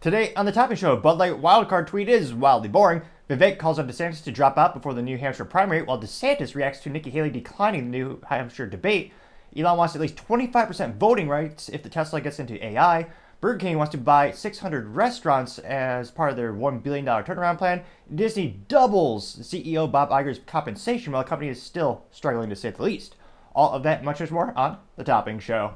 [0.00, 3.02] Today on the Topping Show, Bud Light wildcard tweet is wildly boring.
[3.28, 6.80] Vivek calls on DeSantis to drop out before the New Hampshire primary, while DeSantis reacts
[6.80, 9.12] to Nikki Haley declining the New Hampshire debate.
[9.54, 13.08] Elon wants at least 25% voting rights if the Tesla gets into AI.
[13.42, 17.82] Burger King wants to buy 600 restaurants as part of their $1 billion turnaround plan.
[18.14, 22.82] Disney doubles CEO Bob Iger's compensation while the company is still struggling to say the
[22.82, 23.16] least.
[23.54, 25.74] All of that much more on The Topping Show.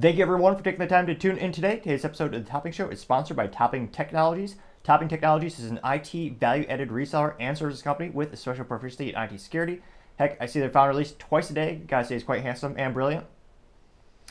[0.00, 1.76] Thank you everyone for taking the time to tune in today.
[1.76, 4.56] Today's episode of the Topping Show is sponsored by Topping Technologies.
[4.82, 9.20] Topping Technologies is an IT value-added reseller and services company with a special proficiency in
[9.20, 9.82] IT security.
[10.16, 11.82] Heck, I see their founder at least twice a day.
[11.86, 13.26] Guy says quite handsome and brilliant.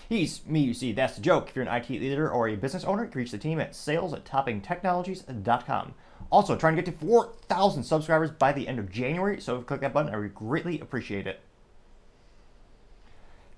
[0.07, 1.49] He's me, you see, that's the joke.
[1.49, 3.75] If you're an IT leader or a business owner, you can reach the team at
[3.75, 5.93] sales at toppingtechnologies.com.
[6.31, 9.65] Also, trying to get to 4,000 subscribers by the end of January, so if you
[9.65, 11.41] click that button, I would greatly appreciate it.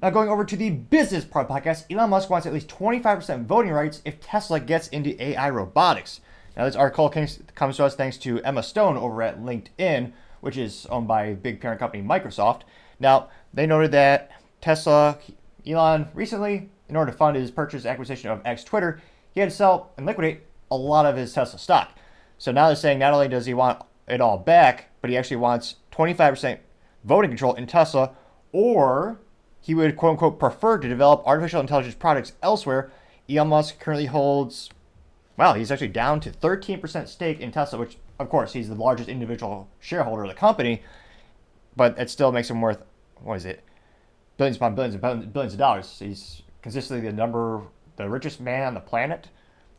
[0.01, 2.69] Now, going over to the business part of the podcast, Elon Musk wants at least
[2.69, 6.21] 25% voting rights if Tesla gets into AI robotics.
[6.57, 10.87] Now, this article comes to us thanks to Emma Stone over at LinkedIn, which is
[10.87, 12.61] owned by big parent company Microsoft.
[12.99, 15.19] Now, they noted that Tesla,
[15.67, 18.99] Elon recently, in order to fund his purchase acquisition of X Twitter,
[19.33, 20.41] he had to sell and liquidate
[20.71, 21.91] a lot of his Tesla stock.
[22.39, 25.37] So now they're saying not only does he want it all back, but he actually
[25.37, 26.57] wants 25%
[27.03, 28.15] voting control in Tesla,
[28.51, 29.19] or
[29.61, 32.91] he would quote unquote prefer to develop artificial intelligence products elsewhere.
[33.29, 34.69] Elon Musk currently holds,
[35.37, 39.07] well, he's actually down to 13% stake in Tesla, which of course he's the largest
[39.07, 40.81] individual shareholder of the company,
[41.75, 42.83] but it still makes him worth,
[43.21, 43.63] what is it,
[44.37, 45.97] billions upon billions and billions of dollars.
[45.99, 47.61] He's consistently the number,
[47.95, 49.29] the richest man on the planet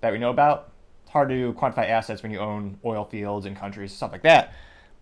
[0.00, 0.72] that we know about.
[1.02, 4.54] It's hard to quantify assets when you own oil fields and countries, stuff like that.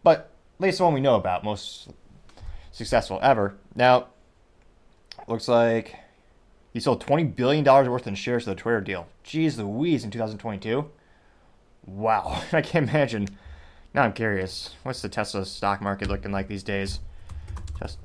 [0.02, 1.90] But at least the one we know about, most
[2.72, 3.56] successful ever.
[3.74, 4.08] Now,
[5.28, 5.96] looks like
[6.72, 9.08] he sold $20 billion worth in shares of the Twitter deal.
[9.24, 10.88] Jeez Louise in 2022.
[11.86, 13.28] Wow, I can't imagine.
[13.92, 14.74] Now I'm curious.
[14.82, 17.00] What's the Tesla stock market looking like these days?
[17.78, 17.98] Just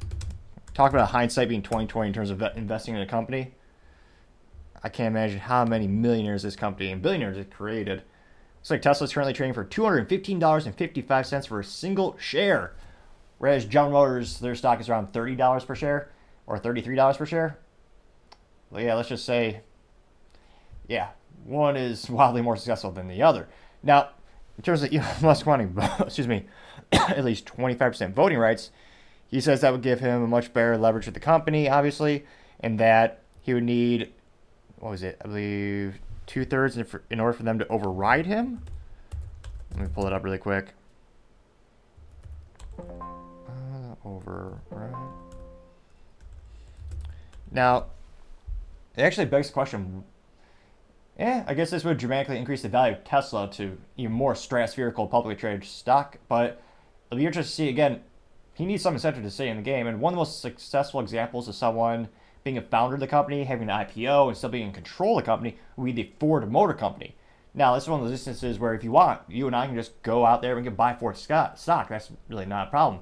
[0.74, 3.54] talk about hindsight being 2020 in terms of investing in a company.
[4.84, 8.04] I can't imagine how many millionaires this company and billionaires it created.
[8.60, 12.74] Looks like Tesla's currently trading for $215.55 for a single share.
[13.38, 16.10] Whereas General Motors, their stock is around $30 per share
[16.48, 17.58] or $33 per share.
[18.70, 19.62] Well, yeah, let's just say,
[20.88, 21.10] yeah,
[21.46, 23.48] one is wildly more successful than the other.
[23.84, 24.10] Now,
[24.58, 26.46] in terms of Elon Musk wanting, excuse me,
[26.92, 28.72] at least 25% voting rights,
[29.28, 32.26] he says that would give him a much better leverage with the company, obviously,
[32.60, 34.12] and that he would need,
[34.80, 36.78] what was it, I believe, two thirds
[37.10, 38.62] in order for them to override him.
[39.72, 40.68] Let me pull it up really quick.
[42.80, 45.25] Uh, override.
[47.56, 47.86] Now,
[48.98, 50.04] it actually begs the question.
[51.18, 55.10] Yeah, I guess this would dramatically increase the value of Tesla to even more stratospherical
[55.10, 56.62] publicly traded stock, but
[57.10, 58.02] it'll be interesting to see again.
[58.54, 61.00] He needs some incentive to stay in the game, and one of the most successful
[61.00, 62.10] examples of someone
[62.44, 65.24] being a founder of the company, having an IPO, and still being in control of
[65.24, 67.16] the company would be the Ford Motor Company.
[67.54, 69.76] Now, this is one of those instances where if you want, you and I can
[69.76, 71.58] just go out there and can buy Ford stock.
[71.88, 73.02] That's really not a problem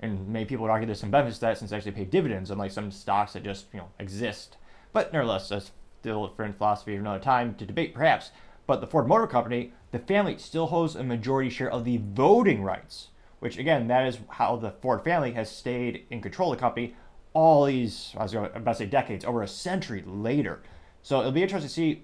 [0.00, 2.50] and many people would argue there's some benefits to that since they actually pay dividends,
[2.50, 4.56] unlike some stocks that just you know exist.
[4.92, 8.30] But nevertheless, that's still different philosophy of another time to debate, perhaps.
[8.66, 12.62] But the Ford Motor Company, the family still holds a majority share of the voting
[12.62, 13.08] rights,
[13.40, 16.94] which again, that is how the Ford family has stayed in control of the company
[17.32, 20.60] all these, I was about to say decades, over a century later.
[21.02, 22.02] So it'll be interesting to see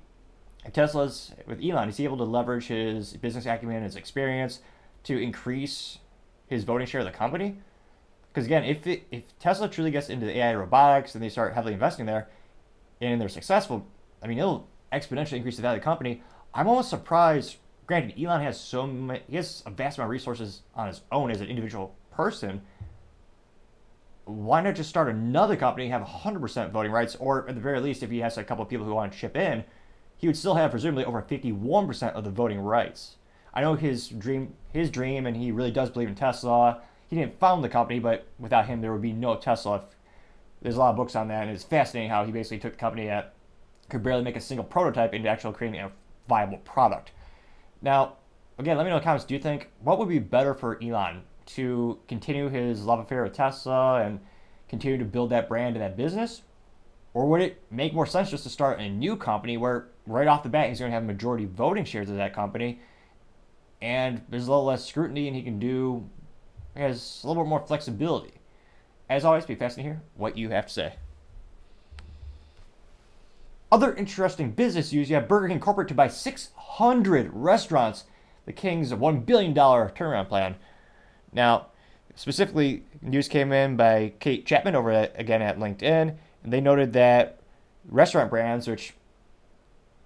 [0.64, 4.60] if Tesla's with Elon, is he able to leverage his business acumen, and his experience
[5.04, 5.98] to increase
[6.46, 7.58] his voting share of the company?
[8.34, 11.54] Because again, if it, if Tesla truly gets into the AI robotics and they start
[11.54, 12.28] heavily investing there,
[13.00, 13.86] and they're successful,
[14.22, 16.20] I mean, it'll exponentially increase the value of the company.
[16.52, 17.56] I'm almost surprised.
[17.86, 18.86] Granted, Elon has so
[19.28, 22.62] he has a vast amount of resources on his own as an individual person.
[24.24, 28.02] Why not just start another company, have 100% voting rights, or at the very least,
[28.02, 29.62] if he has a couple of people who want to chip in,
[30.16, 33.16] he would still have presumably over 51% of the voting rights.
[33.52, 37.38] I know his dream, his dream, and he really does believe in Tesla he didn't
[37.38, 39.84] found the company, but without him, there would be no Tesla.
[40.62, 42.78] There's a lot of books on that, and it's fascinating how he basically took the
[42.78, 43.34] company that
[43.88, 45.92] could barely make a single prototype into actually creating a
[46.28, 47.12] viable product.
[47.82, 48.14] Now,
[48.58, 49.26] again, let me know in the comments.
[49.26, 53.34] Do you think what would be better for Elon to continue his love affair with
[53.34, 54.20] Tesla and
[54.68, 56.42] continue to build that brand and that business,
[57.12, 60.42] or would it make more sense just to start a new company where right off
[60.42, 62.80] the bat he's going to have majority voting shares of that company,
[63.82, 66.08] and there's a little less scrutiny, and he can do
[66.76, 68.32] has a little bit more flexibility.
[69.08, 70.94] As always, be fascinated to hear what you have to say.
[73.70, 78.04] Other interesting business news you have Burger King Corporate to buy 600 restaurants,
[78.46, 80.54] the King's $1 billion turnaround plan.
[81.32, 81.66] Now,
[82.14, 86.92] specifically, news came in by Kate Chapman over at, again at LinkedIn, and they noted
[86.92, 87.40] that
[87.88, 88.94] restaurant brands, which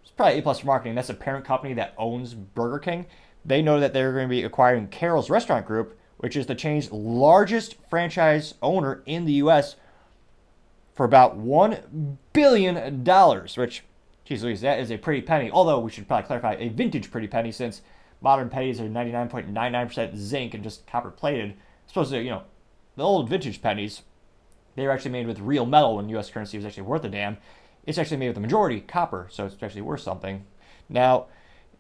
[0.05, 3.07] is probably A plus marketing, that's a parent company that owns Burger King.
[3.45, 6.93] They know that they're going to be acquiring Carrols Restaurant Group, which is the chain's
[6.93, 9.77] largest franchise owner in the U.S.,
[10.99, 13.05] for about $1 billion,
[13.55, 13.85] which,
[14.25, 15.49] geez Louise, that is a pretty penny.
[15.49, 17.83] Although we should probably clarify a vintage pretty penny since
[18.21, 21.55] modern pennies are 99.99% zinc and just copper plated.
[21.87, 22.43] Supposed to, you know,
[22.97, 24.03] the old vintage pennies,
[24.75, 26.31] they were actually made with real metal when U.S.
[26.31, 27.37] currency was actually worth a damn.
[27.87, 30.47] It's actually made with the majority copper, so it's actually worth something.
[30.89, 31.27] Now,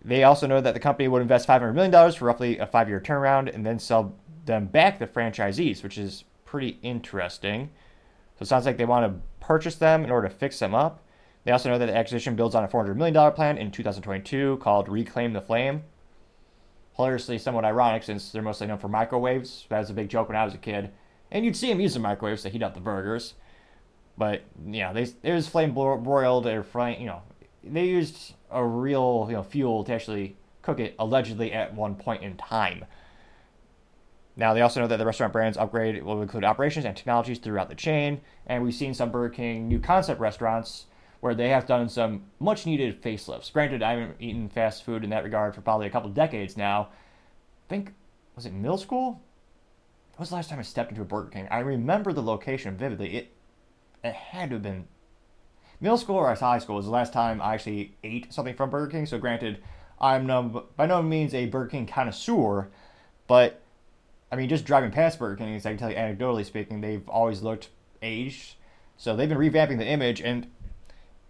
[0.04, 3.00] they also know that the company would invest $500 million for roughly a five year
[3.00, 4.14] turnaround and then sell
[4.48, 7.70] them back to franchisees, which is pretty interesting.
[8.36, 11.02] So it sounds like they want to purchase them in order to fix them up.
[11.44, 14.88] They also know that the acquisition builds on a $400 million plan in 2022 called
[14.88, 15.84] Reclaim the Flame.
[16.96, 19.66] Hilariously, somewhat ironic since they're mostly known for microwaves.
[19.68, 20.90] That was a big joke when I was a kid.
[21.30, 23.34] And you'd see them using microwaves to heat up the burgers.
[24.16, 27.22] But, yeah, they, it was flame broiled or frying, you know,
[27.62, 32.22] they used a real you know, fuel to actually cook it allegedly at one point
[32.22, 32.84] in time.
[34.38, 37.68] Now, they also know that the restaurant brands upgrade will include operations and technologies throughout
[37.68, 40.86] the chain, and we've seen some Burger King new concept restaurants
[41.18, 43.52] where they have done some much needed facelifts.
[43.52, 46.82] Granted, I haven't eaten fast food in that regard for probably a couple decades now.
[46.82, 47.94] I think,
[48.36, 49.20] was it middle school?
[50.14, 51.48] When was the last time I stepped into a Burger King?
[51.50, 53.16] I remember the location vividly.
[53.16, 53.32] It,
[54.04, 54.86] it had to have been
[55.80, 58.92] middle school or high school was the last time I actually ate something from Burger
[58.92, 59.06] King.
[59.06, 59.64] So, granted,
[60.00, 62.68] I'm no, by no means a Burger King connoisseur,
[63.26, 63.62] but
[64.30, 67.42] I mean, just driving past Burger King, I can tell you anecdotally speaking, they've always
[67.42, 67.70] looked
[68.02, 68.54] aged.
[68.96, 70.48] So they've been revamping the image, and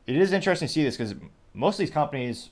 [0.06, 1.14] it is interesting to see this because
[1.52, 2.50] most of these companies,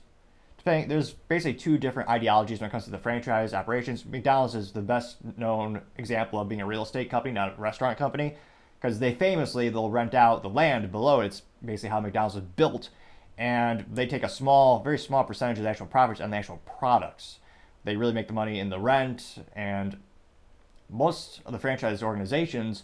[0.57, 4.05] depending, there's basically two different ideologies when it comes to the franchise operations.
[4.05, 7.97] McDonald's is the best known example of being a real estate company, not a restaurant
[7.97, 8.35] company,
[8.79, 11.21] because they famously they'll rent out the land below.
[11.21, 12.89] It's basically how McDonald's was built,
[13.37, 16.61] and they take a small, very small percentage of the actual profits on the actual
[16.79, 17.39] products.
[17.83, 19.97] They really make the money in the rent and
[20.89, 22.83] most of the franchise organizations,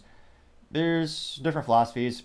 [0.70, 2.22] there's different philosophies.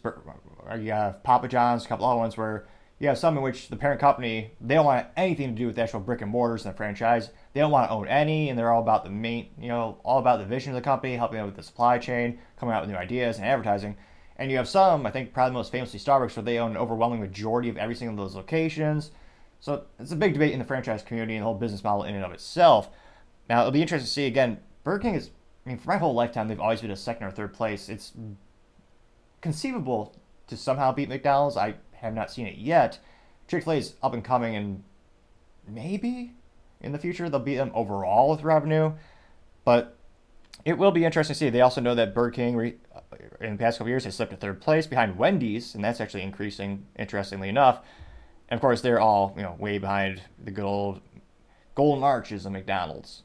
[0.77, 2.67] You have Papa John's, a couple other ones where
[2.99, 5.75] you have some in which the parent company they don't want anything to do with
[5.75, 7.29] the actual brick and mortars in the franchise.
[7.53, 10.19] They don't want to own any, and they're all about the main, you know, all
[10.19, 12.89] about the vision of the company, helping out with the supply chain, coming out with
[12.89, 13.95] new ideas and advertising.
[14.35, 17.19] And you have some, I think, probably most famously Starbucks, where they own an overwhelming
[17.19, 19.11] majority of every single of those locations.
[19.59, 22.15] So it's a big debate in the franchise community and the whole business model in
[22.15, 22.89] and of itself.
[23.49, 24.59] Now it'll be interesting to see again.
[24.83, 25.31] Burger King is
[25.69, 27.89] I mean, for my whole lifetime, they've always been a second or third place.
[27.89, 28.13] It's
[29.39, 30.15] conceivable
[30.47, 31.57] to somehow beat McDonald's.
[31.57, 32.97] I have not seen it yet.
[33.47, 34.83] Chick fil A is up and coming, and
[35.67, 36.33] maybe
[36.81, 38.93] in the future they'll beat them overall with revenue.
[39.63, 39.95] But
[40.65, 41.51] it will be interesting to see.
[41.51, 43.01] They also know that Burger King, re- uh,
[43.39, 46.23] in the past couple years, has slipped to third place behind Wendy's, and that's actually
[46.23, 47.81] increasing, interestingly enough.
[48.49, 51.01] And of course, they're all you know way behind the good old
[51.75, 53.21] golden arches of McDonald's.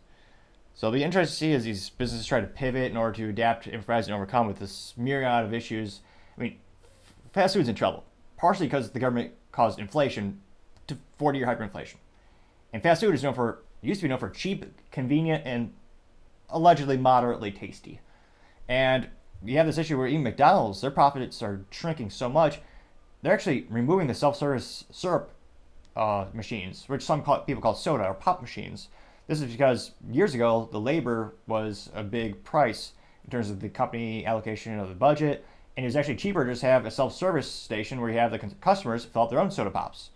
[0.75, 3.29] So it'll be interesting to see as these businesses try to pivot in order to
[3.29, 6.01] adapt, improvise, and overcome with this myriad of issues.
[6.37, 6.59] I mean,
[7.33, 8.05] fast food's in trouble,
[8.37, 10.41] partially because the government caused inflation
[10.89, 11.97] to 40 year hyperinflation.
[12.73, 15.73] And fast food is known for, used to be known for cheap, convenient, and
[16.51, 18.01] allegedly moderately tasty.
[18.69, 19.09] And
[19.45, 22.61] you have this issue where even McDonald's, their profits are shrinking so much,
[23.23, 25.31] they're actually removing the self service syrup
[25.95, 28.89] uh, machines, which some call, people call soda or pop machines
[29.27, 32.93] this is because years ago, the labor was a big price
[33.25, 35.45] in terms of the company allocation of the budget,
[35.77, 38.31] and it was actually cheaper to just have a self service station where you have
[38.31, 40.11] the customers fill up their own soda pops.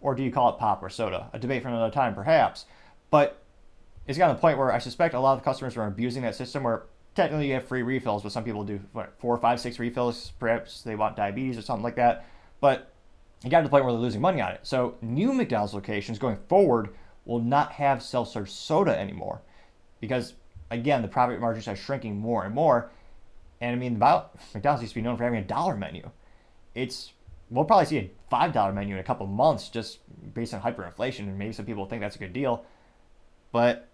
[0.00, 1.30] Or do you call it pop or soda?
[1.32, 2.66] A debate for another time, perhaps.
[3.10, 3.42] But
[4.06, 6.22] it's gotten to the point where I suspect a lot of the customers are abusing
[6.24, 6.82] that system where
[7.14, 10.32] technically you have free refills, but some people do what, four, five, six refills.
[10.38, 12.26] Perhaps they want diabetes or something like that.
[12.60, 12.92] But
[13.44, 14.60] it got to the point where they're losing money on it.
[14.62, 16.90] So new McDonald's locations going forward
[17.24, 19.40] will not have self-serve soda anymore
[20.00, 20.34] because
[20.70, 22.90] again the profit margins are shrinking more and more.
[23.60, 26.10] And i mean about mcdonald's used to be known for having a dollar menu.
[26.74, 27.12] It's
[27.50, 30.00] we'll probably see a five dollar menu in a couple months just
[30.34, 32.64] based on hyperinflation and maybe some people think that's a good deal.
[33.52, 33.88] But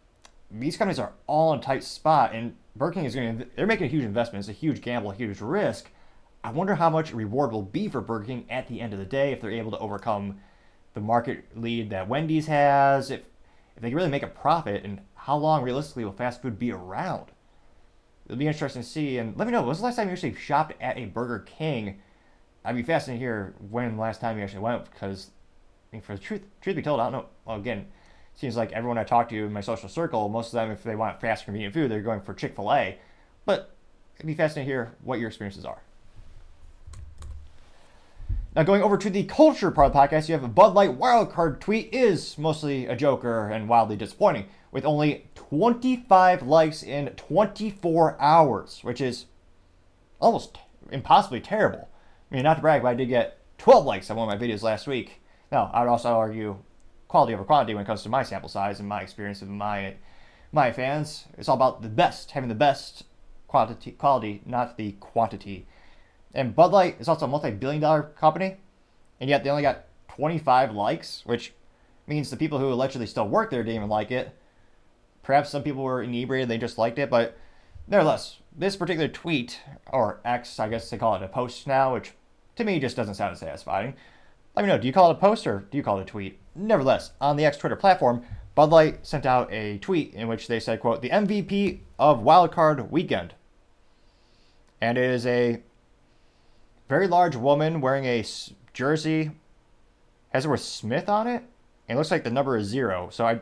[0.50, 3.66] these companies are all in a tight spot and burger king is going to they're
[3.66, 4.40] making a huge investment.
[4.40, 5.90] It's a huge gamble a huge risk.
[6.42, 9.04] I wonder how much reward will be for burger king at the end of the
[9.04, 10.40] day if they're able to overcome
[10.94, 13.22] the market lead that Wendy's has, if
[13.76, 16.72] if they can really make a profit, and how long realistically will fast food be
[16.72, 17.30] around?
[18.30, 19.18] it'll be interesting to see.
[19.18, 21.40] And let me know, when was the last time you actually shopped at a Burger
[21.40, 22.00] King?
[22.64, 25.30] I'd be fascinated to hear when the last time you actually went because,
[25.92, 27.26] I mean, for the truth, truth be told, I don't know.
[27.44, 27.86] Well, again,
[28.36, 30.94] seems like everyone I talk to in my social circle, most of them, if they
[30.94, 32.98] want fast, convenient food, they're going for Chick fil A.
[33.46, 33.74] But
[34.14, 35.82] it'd be fascinating to hear what your experiences are.
[38.56, 40.98] Now, going over to the culture part of the podcast, you have a Bud Light
[40.98, 48.20] wildcard tweet is mostly a joker and wildly disappointing, with only 25 likes in 24
[48.20, 49.26] hours, which is
[50.18, 50.58] almost
[50.90, 51.88] impossibly terrible.
[52.30, 54.44] I mean, not to brag, but I did get 12 likes on one of my
[54.44, 55.22] videos last week.
[55.52, 56.56] Now, I would also argue
[57.06, 59.94] quality over quantity when it comes to my sample size and my experience with my
[60.50, 61.26] my fans.
[61.38, 63.04] It's all about the best, having the best
[63.46, 65.68] quantity, quality, not the quantity.
[66.34, 68.56] And Bud Light is also a multi-billion dollar company,
[69.20, 71.52] and yet they only got 25 likes, which
[72.06, 74.34] means the people who allegedly still work there didn't even like it.
[75.22, 77.36] Perhaps some people were inebriated, they just liked it, but
[77.86, 79.60] nevertheless, this particular tweet,
[79.92, 82.12] or X, I guess they call it a post now, which
[82.56, 83.94] to me just doesn't sound satisfying.
[84.56, 86.06] Let me know, do you call it a post or do you call it a
[86.06, 86.38] tweet?
[86.54, 90.58] Nevertheless, on the X Twitter platform, Bud Light sent out a tweet in which they
[90.58, 93.34] said, quote, the MVP of Wildcard Weekend.
[94.80, 95.62] And it is a
[96.90, 98.24] very large woman wearing a
[98.72, 99.30] jersey,
[100.30, 101.40] has the word Smith on it,
[101.86, 103.08] and it looks like the number is zero.
[103.12, 103.38] So I,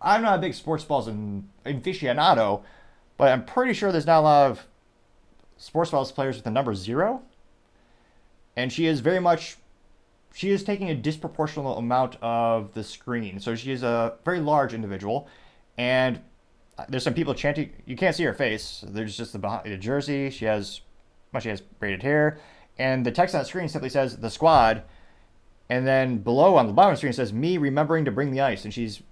[0.00, 2.62] I'm not a big sports balls and aficionado,
[3.16, 4.64] but I'm pretty sure there's not a lot of
[5.56, 7.20] sports balls players with the number zero.
[8.56, 9.56] And she is very much,
[10.32, 13.40] she is taking a disproportionate amount of the screen.
[13.40, 15.26] So she is a very large individual,
[15.76, 16.20] and
[16.78, 17.72] uh, there's some people chanting.
[17.86, 18.84] You can't see her face.
[18.86, 20.30] There's just the, behind, the jersey.
[20.30, 20.80] She has
[21.42, 22.38] she has braided hair,
[22.78, 24.82] and the text on the screen simply says the squad,
[25.68, 28.40] and then below on the bottom of the screen says me remembering to bring the
[28.40, 29.02] ice, and she's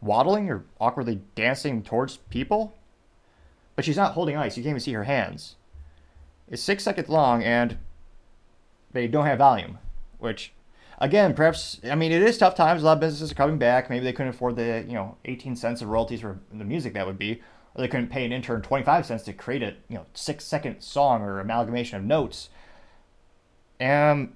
[0.00, 2.74] waddling or awkwardly dancing towards people,
[3.74, 4.56] but she's not holding ice.
[4.56, 5.56] You can't even see her hands.
[6.48, 7.78] It's six seconds long, and
[8.92, 9.78] they don't have volume,
[10.18, 10.52] which
[10.98, 12.82] again, perhaps I mean it is tough times.
[12.82, 13.90] A lot of businesses are coming back.
[13.90, 17.06] Maybe they couldn't afford the you know 18 cents of royalties for the music that
[17.06, 17.42] would be,
[17.74, 20.80] or they couldn't pay an intern 25 cents to create a you know six second
[20.80, 22.48] song or amalgamation of notes.
[23.80, 24.34] And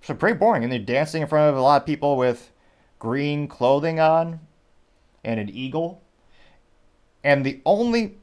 [0.00, 0.62] so pretty boring.
[0.62, 2.52] And they're dancing in front of a lot of people with
[2.98, 4.40] green clothing on
[5.24, 6.02] and an eagle.
[7.24, 8.18] And the only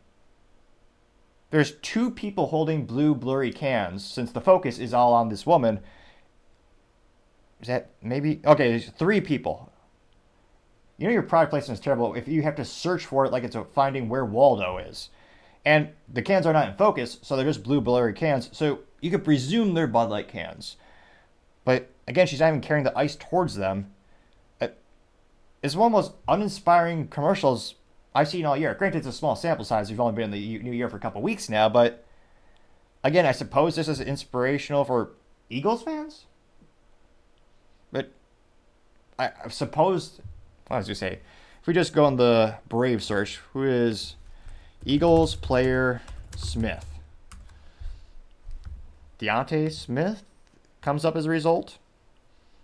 [1.51, 5.81] there's two people holding blue blurry cans since the focus is all on this woman.
[7.61, 8.69] Is that maybe okay?
[8.69, 9.72] There's three people
[10.97, 13.43] you know your product placement is terrible if you have to search for it like
[13.43, 15.09] it's finding where Waldo is.
[15.65, 18.49] And the cans are not in focus, so they're just blue blurry cans.
[18.51, 20.75] So you could presume they're Bud Light cans.
[21.63, 23.91] But again, she's not even carrying the ice towards them.
[24.59, 24.67] Uh,
[25.61, 27.75] it's one of the most uninspiring commercials
[28.13, 28.73] I've seen all year.
[28.73, 29.89] Granted, it's a small sample size.
[29.89, 32.05] We've only been in the new year for a couple weeks now, but
[33.03, 35.11] again, I suppose this is inspirational for
[35.49, 36.25] Eagles fans.
[37.91, 38.11] But
[39.17, 40.19] I, I suppose
[40.73, 41.19] I you say,
[41.61, 44.15] if we just go on the Brave search, who is
[44.85, 46.01] Eagles player
[46.35, 46.85] Smith?
[49.19, 50.23] DeVonta Smith
[50.81, 51.77] comes up as a result.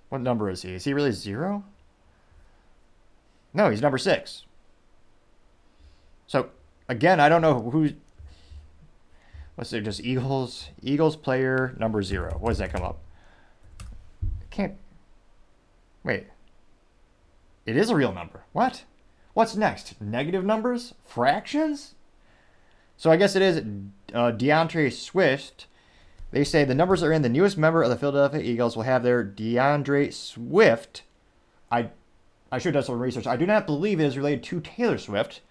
[0.10, 0.74] What number is he?
[0.74, 1.64] Is he really zero?
[3.54, 4.44] No, he's number six.
[6.28, 6.50] So
[6.88, 7.92] again, I don't know who.
[9.56, 9.82] What's it?
[9.82, 10.70] Just Eagles.
[10.82, 12.36] Eagles player number zero.
[12.40, 13.00] What does that come up?
[14.50, 14.76] Can't.
[16.04, 16.28] Wait.
[17.70, 18.46] It is a real number.
[18.52, 18.84] What?
[19.36, 20.02] What's next?
[20.02, 20.96] Negative numbers?
[21.06, 21.94] Fractions?
[22.98, 23.64] So I guess it is
[24.12, 25.68] uh, D'Andre Swift.
[26.32, 27.22] They say the numbers are in.
[27.22, 31.04] The newest member of the Philadelphia Eagles will have their D'Andre Swift.
[31.72, 31.92] I
[32.52, 33.28] I should have done some research.
[33.28, 35.42] I do not believe it is related to Taylor Swift.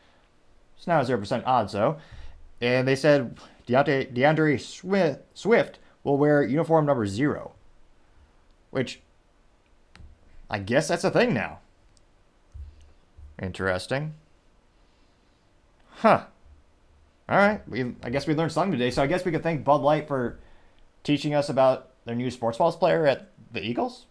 [0.77, 1.99] It's now 0% odds, though.
[2.61, 7.53] And they said D'Andre, D'Andre Swift, Swift will wear uniform number zero.
[8.73, 9.01] Which,
[10.51, 11.61] I guess that's a thing now.
[13.41, 14.15] Interesting.
[15.91, 16.25] Huh.
[17.29, 17.69] All right.
[17.69, 18.91] We I guess we learned something today.
[18.91, 20.39] So I guess we could thank Bud Light for
[21.05, 24.07] teaching us about their new sports balls player at the Eagles.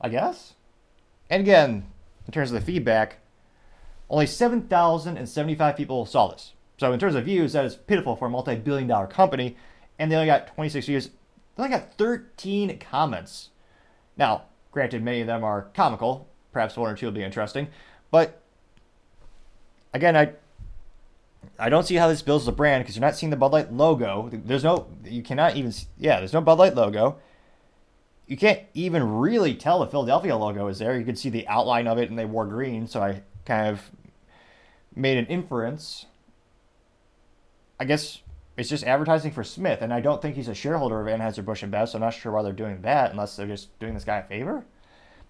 [0.00, 0.54] I guess.
[1.28, 1.86] And again,
[2.26, 3.18] in terms of the feedback,
[4.08, 6.54] only 7,075 people saw this.
[6.78, 9.56] So in terms of views, that is pitiful for a multi-billion dollar company.
[9.98, 11.10] And they only got 26 views.
[11.56, 13.50] They only got 13 comments.
[14.16, 17.68] Now, granted, many of them are comical, Perhaps one or two will be interesting.
[18.10, 18.40] But
[19.92, 20.32] again, I
[21.58, 23.72] I don't see how this builds the brand because you're not seeing the Bud Light
[23.72, 24.30] logo.
[24.32, 27.18] There's no, you cannot even, yeah, there's no Bud Light logo.
[28.26, 30.98] You can't even really tell the Philadelphia logo is there.
[30.98, 33.90] You can see the outline of it and they wore green, so I kind of
[34.94, 36.06] made an inference.
[37.78, 38.20] I guess
[38.56, 41.88] it's just advertising for Smith, and I don't think he's a shareholder of Anheuser-Busch InBev,
[41.88, 44.22] so I'm not sure why they're doing that unless they're just doing this guy a
[44.22, 44.64] favor.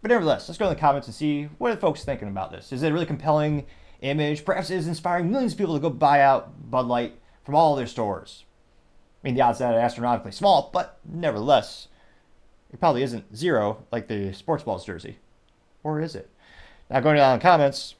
[0.03, 2.51] But nevertheless, let's go in the comments and see what are the folks thinking about
[2.51, 2.73] this.
[2.73, 3.67] Is it a really compelling
[4.01, 4.45] image?
[4.45, 7.77] Perhaps it is inspiring millions of people to go buy out Bud Light from all
[7.77, 8.45] their stores.
[9.23, 11.89] I mean, the odds that are astronomically small, but nevertheless,
[12.73, 15.19] it probably isn't zero like the sports balls jersey.
[15.83, 16.31] Or is it?
[16.89, 17.95] Now, going down in the comments,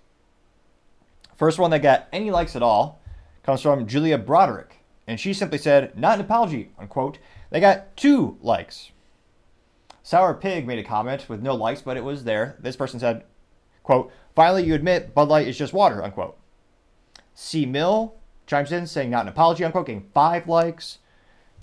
[1.37, 3.01] first one that got any likes at all
[3.43, 4.79] comes from Julia Broderick.
[5.07, 7.19] And she simply said, not an apology, unquote.
[7.51, 8.91] They got two likes.
[10.11, 12.57] Sour Pig made a comment with no likes, but it was there.
[12.59, 13.23] This person said,
[13.85, 16.37] quote, finally you admit Bud Light is just water, unquote.
[17.33, 17.65] C.
[17.65, 20.99] Mill chimes in saying not an apology, unquote, getting five likes.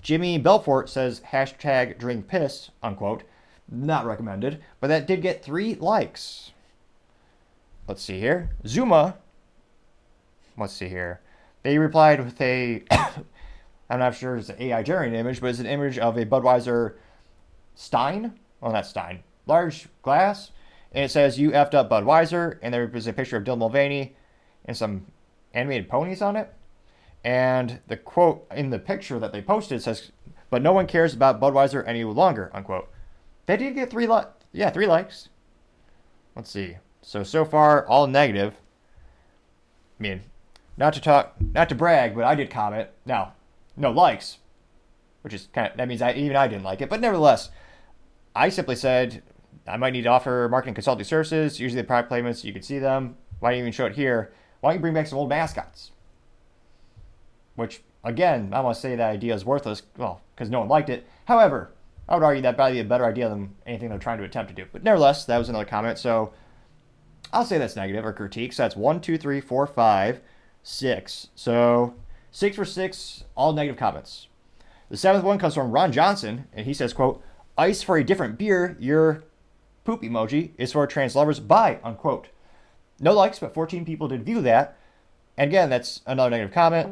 [0.00, 3.22] Jimmy Belfort says hashtag drink piss, unquote.
[3.70, 6.52] Not recommended, but that did get three likes.
[7.86, 8.52] Let's see here.
[8.66, 9.18] Zuma,
[10.56, 11.20] let's see here.
[11.64, 12.82] They replied with a,
[13.90, 16.94] I'm not sure it's an AI generated image, but it's an image of a Budweiser
[17.78, 18.32] Stein.
[18.60, 19.22] Well, not Stein.
[19.46, 20.50] Large glass.
[20.90, 22.58] And it says, You effed up Budweiser.
[22.60, 24.16] And there is a picture of Dylan Mulvaney
[24.64, 25.06] and some
[25.54, 26.52] animated ponies on it.
[27.24, 30.10] And the quote in the picture that they posted says,
[30.50, 32.88] But no one cares about Budweiser any longer, unquote.
[33.46, 35.28] They did get three li- yeah, three likes.
[36.34, 36.78] Let's see.
[37.00, 38.54] So so far all negative.
[39.98, 40.22] I mean,
[40.76, 42.88] not to talk not to brag, but I did comment.
[43.06, 43.34] Now,
[43.76, 44.38] no likes.
[45.22, 47.50] Which is kind of that means I even I didn't like it, but nevertheless,
[48.38, 49.24] I simply said
[49.66, 51.58] I might need to offer marketing consulting services.
[51.58, 53.16] Usually the product placements, you can see them.
[53.40, 54.32] Why don't you even show it here?
[54.60, 55.90] Why don't you bring back some old mascots?
[57.56, 60.88] Which, again, I want to say that idea is worthless, well, because no one liked
[60.88, 61.04] it.
[61.24, 61.72] However,
[62.08, 64.54] I would argue that probably a better idea than anything they're trying to attempt to
[64.54, 64.68] do.
[64.72, 65.98] But nevertheless, that was another comment.
[65.98, 66.32] So
[67.32, 68.52] I'll say that's negative or critique.
[68.52, 70.20] So that's one, two, three, four, five,
[70.62, 71.28] six.
[71.34, 71.94] So
[72.30, 74.28] six for six, all negative comments.
[74.90, 77.20] The seventh one comes from Ron Johnson, and he says, quote,
[77.58, 79.24] ice for a different beer, your
[79.84, 82.28] poop emoji is for trans lovers, bye, unquote.
[83.00, 84.76] No likes, but 14 people did view that.
[85.36, 86.88] And again, that's another negative comment.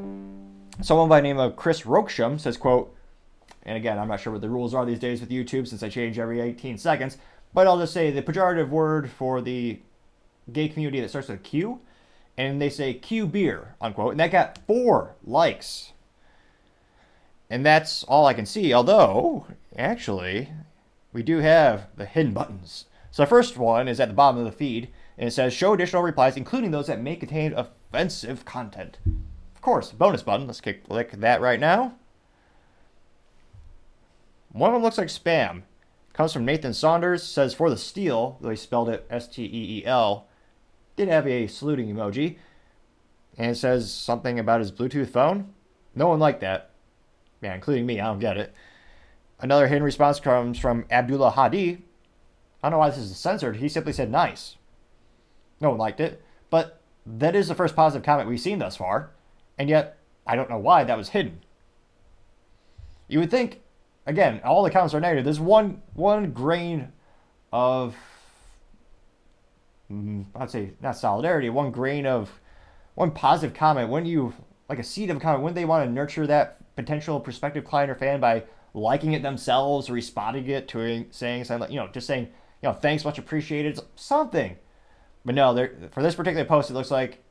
[0.82, 2.94] Someone by the name of Chris Rokesham says, quote,
[3.64, 5.88] and again, I'm not sure what the rules are these days with YouTube since I
[5.88, 7.18] change every 18 seconds,
[7.52, 9.80] but I'll just say the pejorative word for the
[10.52, 11.80] gay community that starts with Q,
[12.38, 15.92] and they say Q beer, unquote, and that got four likes.
[17.50, 20.50] And that's all I can see, although, actually,
[21.12, 22.86] we do have the hidden buttons.
[23.10, 25.72] So the first one is at the bottom of the feed, and it says show
[25.72, 28.98] additional replies, including those that may contain offensive content.
[29.54, 30.46] Of course, bonus button.
[30.46, 31.94] Let's click that right now.
[34.52, 35.62] One of them looks like spam.
[36.12, 37.22] Comes from Nathan Saunders.
[37.22, 40.28] Says for the steel, though he spelled it S T E E L.
[40.96, 42.38] Did have a saluting emoji.
[43.36, 45.52] And it says something about his Bluetooth phone.
[45.94, 46.70] No one liked that.
[47.42, 48.00] Yeah, including me.
[48.00, 48.54] I don't get it.
[49.40, 51.84] Another hidden response comes from Abdullah Hadi.
[52.62, 53.56] I don't know why this is censored.
[53.56, 54.56] He simply said nice.
[55.60, 56.22] No one liked it.
[56.50, 59.10] But that is the first positive comment we've seen thus far.
[59.58, 61.40] And yet, I don't know why that was hidden.
[63.08, 63.60] You would think
[64.06, 65.24] again, all the comments are negative.
[65.24, 66.92] There's one one grain
[67.52, 67.94] of
[69.90, 72.40] mm, I'd say not solidarity, one grain of
[72.94, 73.90] one positive comment.
[73.90, 74.34] When you
[74.68, 77.90] like a seed of a comment, when they want to nurture that potential prospective client
[77.90, 78.44] or fan by
[78.76, 82.24] liking it themselves, responding it to saying something, you know, just saying,
[82.62, 84.56] you know, thanks, much appreciated, something.
[85.24, 87.24] But no, for this particular post, it looks like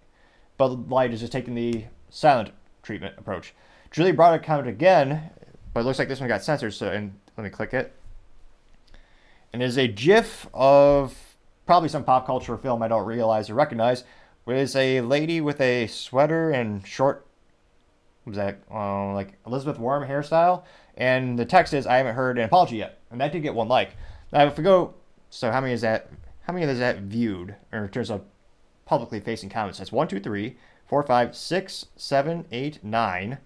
[0.58, 2.52] Bud Light is just taking the silent
[2.84, 3.54] treatment approach.
[3.92, 5.30] Julie brought a comment again
[5.76, 6.74] but it looks like this one got censored.
[6.74, 7.94] So, and let me click it.
[9.52, 14.06] And there's a GIF of probably some pop culture film I don't realize or recognize.
[14.46, 17.28] Where there's a lady with a sweater and short,
[18.24, 20.64] was that, uh, like Elizabeth Warren hairstyle.
[20.96, 23.00] And the text is, I haven't heard an apology yet.
[23.12, 23.92] And that did get one like.
[24.32, 24.94] Now, if we go,
[25.30, 26.10] so how many is that?
[26.42, 27.56] How many is that viewed?
[27.72, 28.22] Or in terms of
[28.86, 29.80] publicly facing comments?
[29.80, 33.40] That's one, two, three, four, five, six, seven, eight, nine.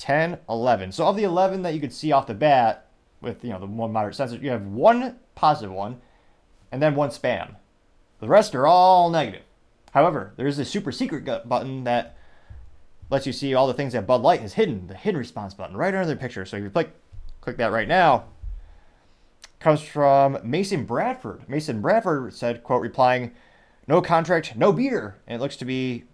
[0.00, 0.92] 10, 11.
[0.92, 2.86] So of the 11 that you could see off the bat
[3.20, 6.00] with, you know, the one moderate sensor, you have one positive one
[6.72, 7.56] and then one spam.
[8.18, 9.42] The rest are all negative.
[9.92, 12.16] However, there is a super secret button that
[13.10, 15.76] lets you see all the things that Bud Light has hidden, the hidden response button
[15.76, 16.44] right under the picture.
[16.44, 16.94] So if you click
[17.40, 18.24] click that right now,
[19.58, 21.48] comes from Mason Bradford.
[21.48, 23.32] Mason Bradford said, quote, replying,
[23.86, 25.16] no contract, no beer.
[25.26, 26.04] And it looks to be,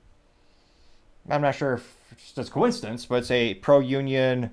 [1.29, 4.51] I'm not sure if it's just coincidence, but it's a pro union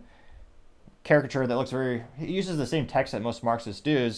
[1.03, 2.03] caricature that looks very.
[2.17, 4.11] He uses the same text that most Marxists do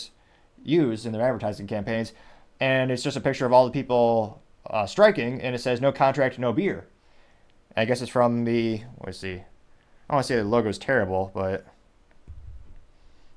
[0.63, 2.13] use in their advertising campaigns,
[2.59, 5.91] and it's just a picture of all the people uh, striking, and it says no
[5.91, 6.87] contract, no beer.
[7.75, 9.43] I guess it's from the let's see, I
[10.09, 11.65] don't want to say the logo's terrible, but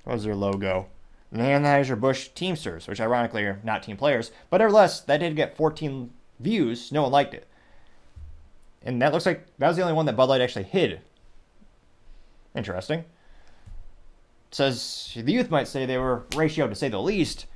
[0.05, 0.87] what was their logo?
[1.31, 6.11] The Anheuser-Busch Teamsters, which ironically are not team players, but nevertheless, that did get 14
[6.41, 6.91] views.
[6.91, 7.47] No one liked it.
[8.83, 11.01] And that looks like that was the only one that Bud Light actually hid.
[12.55, 13.05] Interesting.
[14.51, 17.47] says the youth might say they were ratioed to say the least.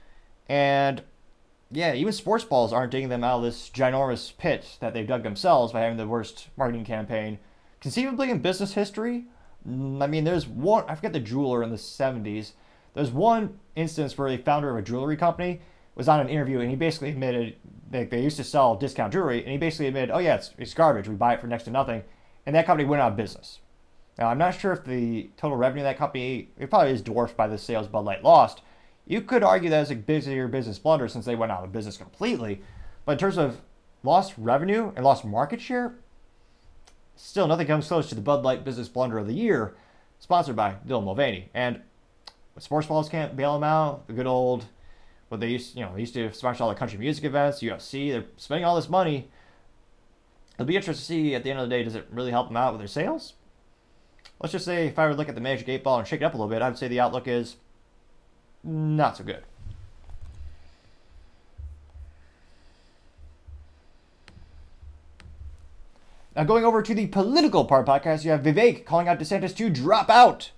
[0.49, 1.03] And
[1.73, 5.23] yeah, even sports balls aren't digging them out of this ginormous pit that they've dug
[5.23, 7.39] themselves by having the worst marketing campaign
[7.81, 9.25] conceivably in business history.
[9.69, 12.53] Mm, I mean, there's one, I forget the jeweler in the 70s.
[12.95, 15.61] There's one instance where the founder of a jewelry company
[15.95, 17.57] was on an interview and he basically admitted
[17.91, 20.75] they, they used to sell discount jewelry and he basically admitted, oh yeah, it's, it's
[20.75, 21.09] garbage.
[21.09, 22.03] We buy it for next to nothing.
[22.45, 23.61] And that company went out of business.
[24.19, 27.37] Now, I'm not sure if the total revenue of that company, it probably is dwarfed
[27.37, 28.61] by the sales Bud Light lost.
[29.07, 31.97] You could argue that is a busier business blunder since they went out of business
[31.97, 32.63] completely.
[33.05, 33.61] But in terms of
[34.03, 35.95] lost revenue and lost market share,
[37.17, 39.75] still nothing comes close to the Bud Light business blunder of the year,
[40.19, 41.51] sponsored by Dylan Mulvaney.
[41.53, 41.81] And
[42.59, 44.07] sports balls can't bail them out.
[44.07, 44.67] The good old
[45.33, 48.13] what they used, you know, they used to sponsor all the country music events, UFC.
[48.13, 49.31] They're spending all this money.
[50.55, 52.49] It'll be interesting to see at the end of the day, does it really help
[52.49, 53.33] them out with their sales?
[54.43, 56.21] Let's just say if I were to look at the Magic 8 ball and shake
[56.21, 57.57] it up a little bit, I would say the outlook is
[58.65, 59.43] not so good.
[66.35, 69.69] Now, going over to the political part podcast, you have Vivek calling out DeSantis to
[69.69, 70.51] drop out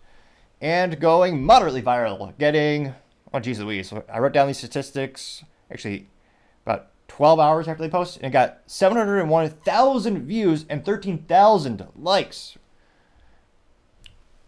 [0.60, 2.94] and going moderately viral, getting
[3.34, 3.92] Oh, geez Louise.
[4.08, 6.06] I wrote down these statistics actually
[6.64, 12.56] about 12 hours after they posted, and it got 701,000 views and 13,000 likes,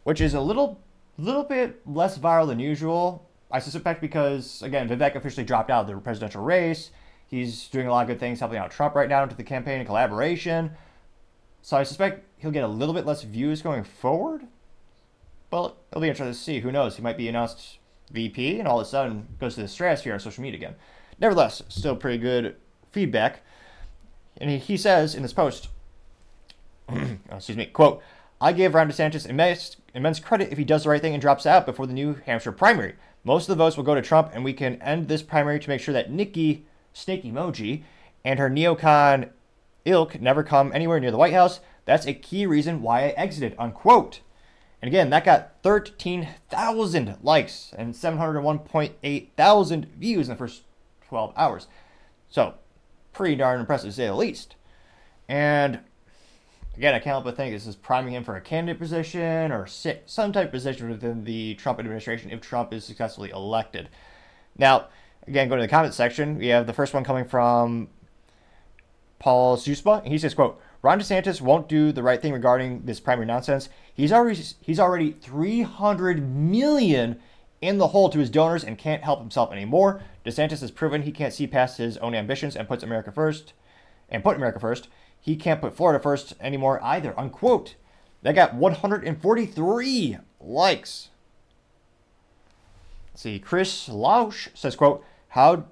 [0.05, 0.81] which is a little,
[1.19, 3.26] little bit less viral than usual.
[3.51, 6.91] I suspect because, again, Vivek officially dropped out of the presidential race.
[7.29, 9.79] He's doing a lot of good things helping out Trump right now into the campaign
[9.79, 10.73] and collaboration.
[11.63, 14.43] So I suspect he'll get a little bit less views going forward.
[15.51, 16.61] Well, it'll be interesting to see.
[16.61, 16.97] Who knows?
[16.97, 17.79] He might be announced
[18.11, 20.75] VP, and all of a sudden goes to the stratosphere on social media again.
[21.19, 22.57] Nevertheless, still pretty good
[22.93, 23.43] feedback.
[24.39, 25.69] And he, he says in this post,
[26.89, 28.03] oh, excuse me, quote,
[28.41, 31.47] I give Ron DeSantis immense, immense credit if he does the right thing and drops
[31.47, 32.97] out before the New Hampshire primary.
[33.27, 35.69] Most of the votes will go to Trump, and we can end this primary to
[35.69, 37.83] make sure that Nikki, snake emoji,
[38.25, 39.31] and her neocon
[39.85, 41.59] ilk never come anywhere near the White House.
[41.87, 44.21] That's a key reason why I exited, unquote.
[44.81, 50.63] And again, that got 13,000 likes and 701.8 thousand views in the first
[51.09, 51.67] 12 hours.
[52.29, 52.55] So,
[53.13, 54.55] pretty darn impressive to say the least.
[55.29, 55.81] And
[56.77, 59.67] again, I can't help but think this is priming him for a candidate position or
[59.67, 63.89] some type of position within the Trump administration if Trump is successfully elected.
[64.59, 64.89] Now,
[65.27, 66.39] again, go to the comment section.
[66.39, 67.89] We have the first one coming from
[69.19, 73.01] Paul Suspa, and He says, quote, Ron DeSantis won't do the right thing regarding this
[73.01, 73.69] primary nonsense.
[73.93, 77.19] He's already he's already 300 million
[77.61, 80.03] in the hole to his donors and can't help himself anymore.
[80.25, 83.55] DeSantis has proven he can't see past his own ambitions and puts America first
[84.09, 84.89] and put America first.
[85.27, 87.13] He can't put Florida first anymore either.
[87.19, 87.75] Unquote.
[88.23, 91.09] That got 143 likes.
[93.13, 95.65] Let's see, Chris Lausch says, quote, How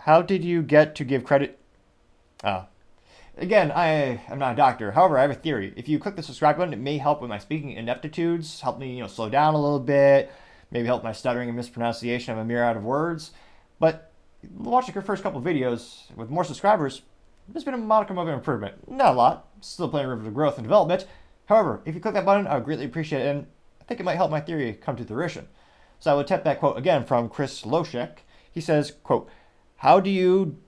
[0.00, 1.58] how did you get to give credit?
[2.42, 2.64] Uh,
[3.36, 4.90] Again, I am not a doctor.
[4.90, 5.72] However, I have a theory.
[5.76, 8.96] If you click the subscribe button, it may help with my speaking ineptitudes, help me,
[8.96, 10.30] you know, slow down a little bit,
[10.70, 13.30] maybe help my stuttering and mispronunciation of a myriad of words.
[13.78, 14.12] But
[14.54, 17.02] watching your first couple videos with more subscribers,
[17.52, 18.88] there's been a modicum of improvement.
[18.88, 19.48] Not a lot.
[19.60, 21.06] Still plenty of room for growth and development.
[21.46, 23.46] However, if you click that button, I would greatly appreciate it, and
[23.80, 25.48] I think it might help my theory come to fruition.
[25.98, 28.18] So I will attempt that quote again from Chris Loshek.
[28.50, 29.28] He says, quote,
[29.76, 30.58] How do you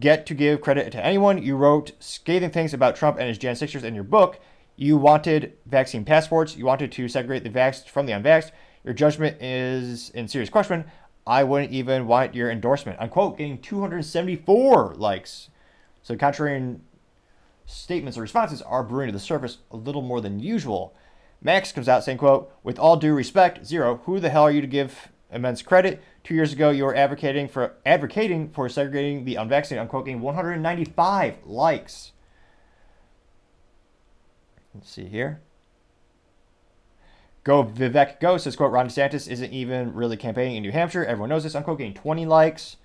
[0.00, 1.42] get to give credit to anyone.
[1.42, 4.40] You wrote scathing things about Trump and his Jan 6ers in your book.
[4.76, 6.56] You wanted vaccine passports.
[6.56, 8.50] You wanted to segregate the vaxxed from the unvaxxed.
[8.82, 10.84] Your judgment is in serious question.
[11.26, 13.00] I wouldn't even want your endorsement.
[13.00, 15.48] Unquote, getting 274 likes.
[16.04, 16.80] So contrarian
[17.66, 20.94] statements or responses are brewing to the surface a little more than usual.
[21.40, 24.60] Max comes out saying, quote, with all due respect, zero, who the hell are you
[24.60, 26.02] to give immense credit.
[26.22, 29.82] Two years ago, you were advocating for advocating for segregating the unvaccinated.
[29.82, 32.12] Unquote, getting 195 likes.
[34.74, 35.40] Let's see here.
[37.44, 41.04] Go Vivek Go says, quote, Ron DeSantis isn't even really campaigning in New Hampshire.
[41.04, 41.54] Everyone knows this.
[41.54, 42.76] Unquote, getting 20 likes.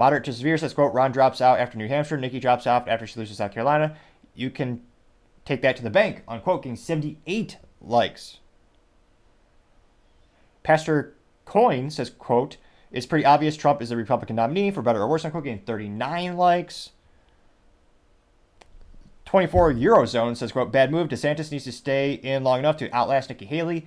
[0.00, 2.16] Moderate to severe says, quote, Ron drops out after New Hampshire.
[2.16, 3.98] Nikki drops out after she loses South Carolina.
[4.34, 4.80] You can
[5.44, 6.22] take that to the bank.
[6.26, 8.38] Unquote, getting 78 likes.
[10.62, 11.12] Pastor
[11.44, 12.56] Coin says, quote,
[12.90, 16.34] it's pretty obvious Trump is the Republican nominee for better or worse, unquote, getting 39
[16.34, 16.92] likes.
[19.26, 21.08] 24 Eurozone says, quote, bad move.
[21.08, 23.86] DeSantis needs to stay in long enough to outlast Nikki Haley.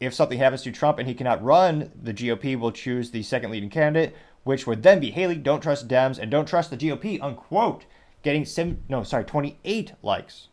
[0.00, 3.52] If something happens to Trump and he cannot run, the GOP will choose the second
[3.52, 4.14] leading candidate,
[4.46, 5.34] which would then be Haley.
[5.34, 7.84] Don't trust Dems and don't trust the GOP, unquote.
[8.22, 10.46] Getting sim no, sorry, 28 likes.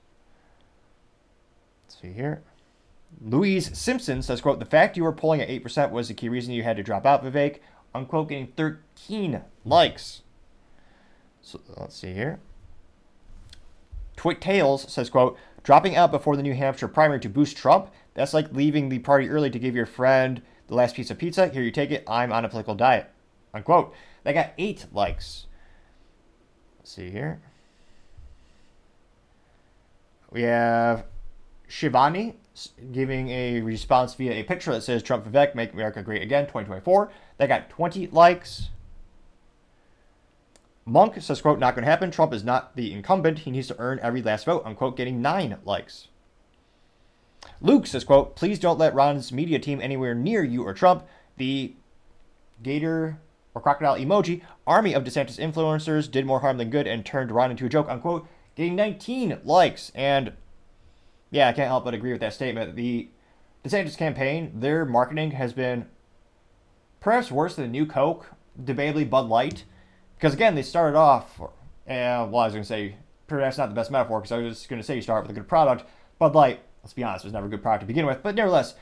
[1.85, 2.41] Let's see here.
[3.21, 6.55] Louise Simpson says, quote, the fact you were polling at 8% was the key reason
[6.55, 7.59] you had to drop out, Vivek,
[7.93, 10.23] unquote, getting 13 likes.
[11.43, 12.39] So let's see here.
[14.15, 17.91] Twit Tails says, quote, dropping out before the New Hampshire primary to boost Trump?
[18.15, 21.49] That's like leaving the party early to give your friend the last piece of pizza.
[21.49, 22.03] Here you take it.
[22.07, 23.12] I'm on a political diet.
[23.53, 23.93] Unquote.
[24.23, 25.47] They got eight likes.
[26.79, 27.41] Let's see here.
[30.31, 31.05] We have
[31.69, 32.35] Shivani
[32.91, 37.11] giving a response via a picture that says Trump Vivek, make America great again, 2024.
[37.37, 38.69] They got 20 likes.
[40.85, 42.11] Monk says, quote, not going to happen.
[42.11, 43.39] Trump is not the incumbent.
[43.39, 46.09] He needs to earn every last vote, unquote, getting nine likes.
[47.61, 51.05] Luke says, quote, please don't let Ron's media team anywhere near you or Trump.
[51.37, 51.73] The
[52.61, 53.17] gator
[53.53, 57.51] or crocodile emoji, army of DeSantis influencers did more harm than good and turned Ron
[57.51, 59.91] into a joke, unquote, getting 19 likes.
[59.93, 60.33] And
[61.31, 62.75] yeah, I can't help but agree with that statement.
[62.75, 63.09] The
[63.63, 65.87] DeSantis campaign, their marketing has been
[66.99, 69.65] perhaps worse than New Coke, debatably Bud Light.
[70.15, 71.39] Because again, they started off,
[71.85, 72.95] and well, I was going to say,
[73.27, 75.31] perhaps not the best metaphor, because I was just going to say you start with
[75.31, 75.85] a good product.
[76.17, 78.23] Bud Light, let's be honest, was never a good product to begin with.
[78.23, 78.75] But nevertheless,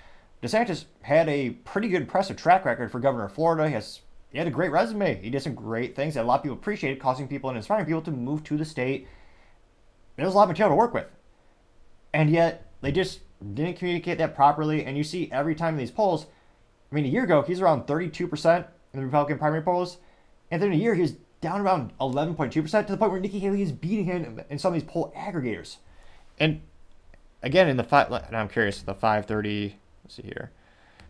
[0.44, 3.68] DeSantis had a pretty good impressive track record for governor of Florida.
[3.68, 5.22] He has he had a great resume.
[5.22, 7.86] He did some great things that a lot of people appreciated, causing people and inspiring
[7.86, 9.08] people to move to the state.
[10.16, 11.08] There was a lot of material to work with.
[12.14, 13.20] And yet, they just
[13.54, 14.86] didn't communicate that properly.
[14.86, 16.28] And you see every time in these polls,
[16.92, 19.98] I mean, a year ago, he's around 32% in the Republican primary polls.
[20.50, 23.62] And then a year, he was down around 11.2% to the point where Nikki Haley
[23.62, 25.78] is beating him in some of these poll aggregators.
[26.40, 26.62] And
[27.44, 30.52] again, in the five, and I'm curious, the 530, let's see here.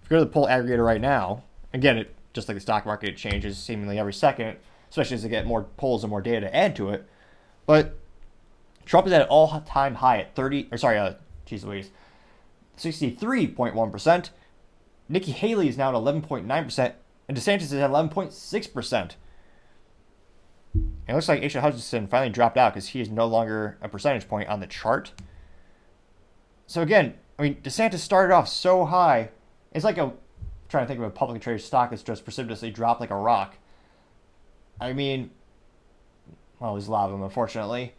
[0.01, 2.85] If you go to the poll aggregator right now, again, it just like the stock
[2.85, 4.57] market, changes seemingly every second,
[4.89, 7.07] especially as they get more polls and more data to add to it.
[7.65, 7.97] But
[8.85, 11.13] Trump is at an all-time high at 30, or sorry, uh,
[11.45, 11.91] geez Louise,
[12.77, 14.29] 63.1%.
[15.09, 16.93] Nikki Haley is now at 11.9%,
[17.27, 19.11] and DeSantis is at 11.6%.
[21.07, 24.27] It looks like Asa Hutchinson finally dropped out because he is no longer a percentage
[24.27, 25.11] point on the chart.
[26.67, 29.29] So again, I mean, DeSantis started off so high.
[29.73, 30.13] It's like a
[30.71, 33.57] trying to think of a publicly traded stock that's just precipitously dropped like a rock.
[34.79, 35.29] I mean,
[36.59, 37.93] well, there's a lot of them, unfortunately.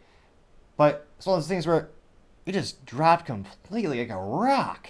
[0.75, 1.89] But it's one of those things where
[2.45, 4.89] it just dropped completely like a rock.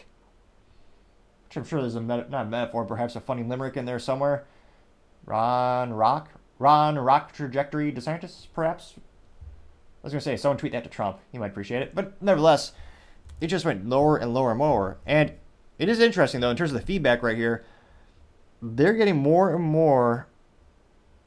[1.47, 3.99] Which I'm sure there's a meta- not a metaphor, perhaps a funny limerick in there
[3.99, 4.45] somewhere.
[5.25, 8.95] Ron Rock, Ron Rock trajectory DeSantis, perhaps.
[8.97, 11.19] I was gonna say someone tweet that to Trump.
[11.31, 12.73] He might appreciate it, but nevertheless,
[13.39, 14.97] it just went lower and lower and lower.
[15.05, 15.33] And
[15.77, 17.63] it is interesting though in terms of the feedback right here.
[18.65, 20.27] They're getting more and more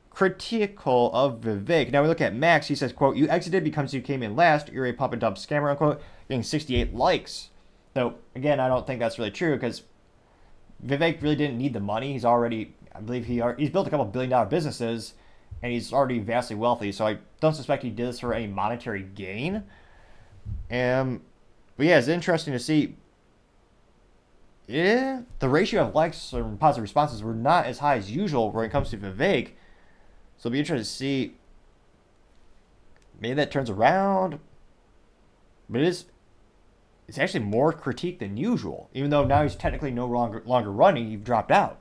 [0.09, 1.93] critical of Vivek.
[1.93, 2.69] Now we look at Max.
[2.69, 4.71] He says, "quote You exited because you came in last.
[4.73, 6.01] You're a pop and dump scammer." Unquote.
[6.29, 7.51] Getting 68 likes.
[7.95, 9.83] So again, I don't think that's really true because
[10.85, 12.15] Vivek really didn't need the money.
[12.15, 15.15] He's already, I believe he he's built a couple billion dollar businesses,
[15.63, 16.93] and he's already vastly wealthy.
[16.93, 19.65] So I don't suspect he did this for any monetary gain.
[20.71, 21.23] Um,
[21.77, 22.97] but yeah, it's interesting to see.
[24.67, 28.65] Yeah, the ratio of likes and positive responses were not as high as usual when
[28.65, 29.53] it comes to Vivek.
[30.39, 31.37] So it'll be interesting to see.
[33.21, 34.41] Maybe that turns around.
[35.69, 36.07] But it is
[37.09, 41.09] it's actually more critique than usual, even though now he's technically no longer longer running,
[41.09, 41.81] you've dropped out.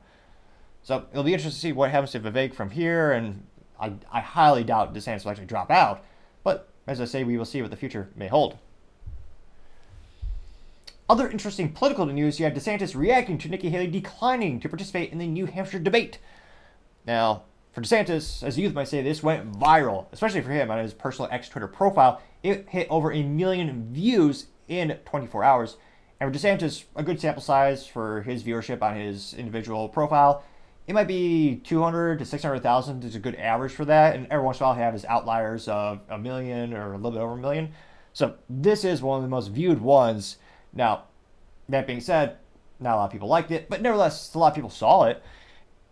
[0.83, 3.45] So it'll be interesting to see what happens to Vivek from here, and
[3.79, 6.03] I, I highly doubt DeSantis will actually drop out.
[6.43, 8.59] But as I say, we will see what the future may hold.
[11.07, 15.19] Other interesting political news, you have DeSantis reacting to Nikki Haley declining to participate in
[15.19, 16.17] the New Hampshire debate.
[17.05, 20.95] Now, for DeSantis, as youth might say, this went viral, especially for him on his
[20.95, 22.23] personal X Twitter profile.
[22.41, 25.77] It hit over a million views in 24 hours.
[26.19, 30.43] And for DeSantis, a good sample size for his viewership on his individual profile.
[30.87, 34.15] It might be 200 to 600,000 is a good average for that.
[34.15, 36.97] And every once in a while, he have his outliers of a million or a
[36.97, 37.73] little bit over a million.
[38.13, 40.37] So this is one of the most viewed ones.
[40.75, 41.05] Now,
[41.69, 42.37] that being said,
[42.79, 45.23] not a lot of people liked it, but nevertheless, a lot of people saw it.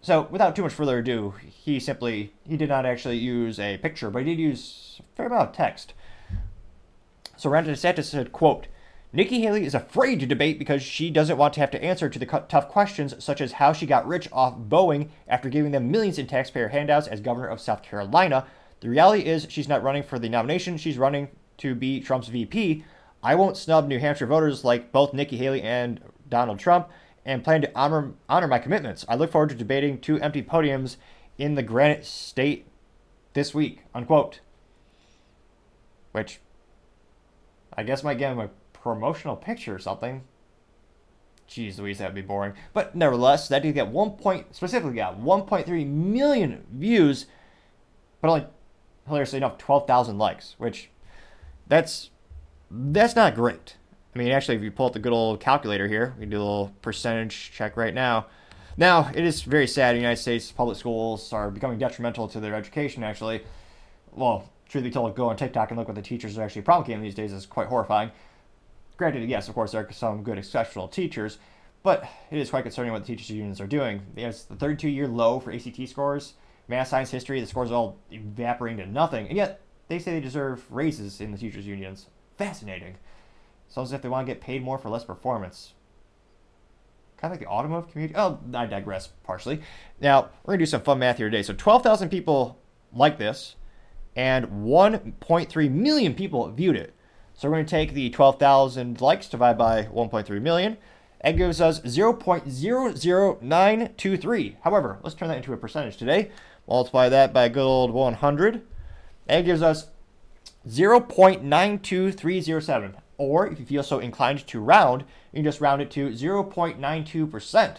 [0.02, 4.10] So, without too much further ado, he simply he did not actually use a picture,
[4.10, 5.94] but he did use a fair amount of text.
[7.38, 8.68] So, Ron DeSantis said, "quote
[9.14, 12.20] Nikki Haley is afraid to debate because she doesn't want to have to answer to
[12.20, 16.18] the tough questions, such as how she got rich off Boeing after giving them millions
[16.18, 18.46] in taxpayer handouts as governor of South Carolina.
[18.82, 22.84] The reality is, she's not running for the nomination; she's running to be Trump's VP,
[23.24, 26.90] I won't snub New Hampshire voters like both Nikki Haley and Donald Trump
[27.26, 29.06] and plan to honor, honor my commitments.
[29.08, 30.98] I look forward to debating two empty podiums
[31.38, 32.68] in the Granite State
[33.34, 34.42] this week, unquote.
[36.12, 36.42] Which
[37.76, 40.24] I guess might give him a promotional picture or something.
[41.50, 42.54] Jeez Louise, that'd be boring.
[42.74, 47.28] But nevertheless, that did get one point specifically got 1.3 million views,
[48.22, 48.46] but only
[49.08, 50.90] hilariously enough 12,000 likes, which
[51.68, 52.10] that's
[52.74, 53.78] that's not great.
[54.16, 56.40] I mean, actually, if you pull up the good old calculator here, we do a
[56.40, 58.28] little percentage check right now.
[58.78, 59.94] Now, it is very sad.
[59.94, 63.04] The United States public schools are becoming detrimental to their education.
[63.04, 63.44] Actually,
[64.12, 67.02] well, truth be told, go on TikTok and look what the teachers are actually promulgating
[67.02, 68.12] these days is quite horrifying.
[68.98, 71.38] Granted, yes, of course, there are some good exceptional teachers,
[71.84, 74.02] but it is quite concerning what the teachers unions are doing.
[74.16, 76.34] It's the 32 year low for ACT scores,
[76.68, 80.20] math, science, history, the scores are all evaporating to nothing, and yet they say they
[80.20, 82.08] deserve raises in the teachers unions.
[82.38, 82.96] Fascinating.
[83.68, 85.74] It's almost as if they want to get paid more for less performance.
[87.18, 88.16] Kind of like the automotive community.
[88.18, 89.62] Oh, I digress partially.
[90.02, 91.44] Now, we're going to do some fun math here today.
[91.44, 92.60] So 12,000 people
[92.92, 93.56] like this,
[94.16, 96.94] and 1.3 million people viewed it.
[97.34, 100.78] So we're going to take the 12,000 likes divided by 1.3 million.
[101.24, 104.56] That gives us 0.00923.
[104.62, 106.30] However, let's turn that into a percentage today.
[106.68, 108.62] Multiply that by a good old 100.
[109.28, 109.88] That gives us
[110.68, 112.96] 0.92307.
[113.18, 117.78] Or if you feel so inclined to round, you can just round it to 0.92%,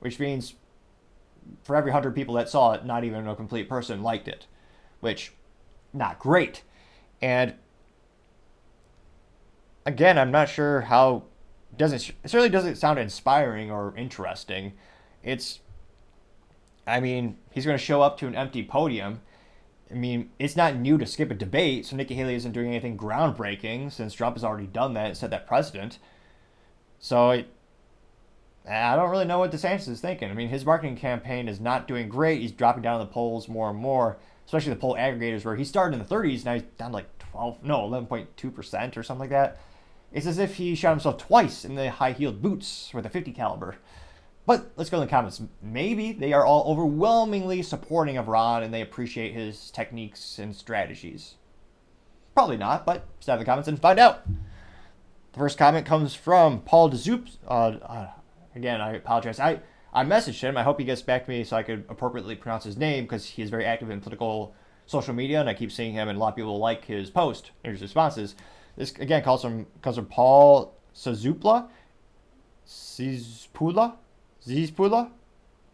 [0.00, 0.54] which means
[1.62, 4.46] for every 100 people that saw it, not even a complete person liked it,
[5.00, 5.32] which
[5.92, 6.62] not great.
[7.20, 7.54] And
[9.84, 11.24] again, I'm not sure how
[11.76, 14.72] doesn't it certainly doesn't sound inspiring or interesting.
[15.22, 15.60] It's
[16.86, 19.20] I mean, he's going to show up to an empty podium.
[19.90, 22.96] I mean, it's not new to skip a debate, so Nikki Haley isn't doing anything
[22.98, 25.98] groundbreaking since Trump has already done that and set that precedent.
[26.98, 27.48] So it,
[28.68, 30.30] I don't really know what DeSantis is thinking.
[30.30, 32.40] I mean, his marketing campaign is not doing great.
[32.40, 35.64] He's dropping down in the polls more and more especially the poll aggregators where he
[35.64, 39.30] started in the 30s, now he's down to like 12, no, 11.2% or something like
[39.30, 39.58] that.
[40.12, 43.76] It's as if he shot himself twice in the high-heeled boots with a 50 caliber.
[44.46, 45.42] But let's go in the comments.
[45.60, 51.34] Maybe they are all overwhelmingly supporting of Ron and they appreciate his techniques and strategies.
[52.32, 54.24] Probably not, but stay in the comments and find out.
[55.32, 57.28] The first comment comes from Paul DeZoop.
[57.46, 58.10] Uh, uh,
[58.54, 59.40] again, I apologize.
[59.40, 59.60] I
[59.92, 60.58] I messaged him.
[60.58, 63.24] I hope he gets back to me so I could appropriately pronounce his name because
[63.24, 64.54] he is very active in political
[64.84, 67.50] social media, and I keep seeing him, and a lot of people like his post
[67.64, 68.34] and his responses.
[68.76, 71.68] This again calls from comes from Paul Sazupla,
[72.66, 73.96] Zizpula,
[74.46, 75.10] Zizpula,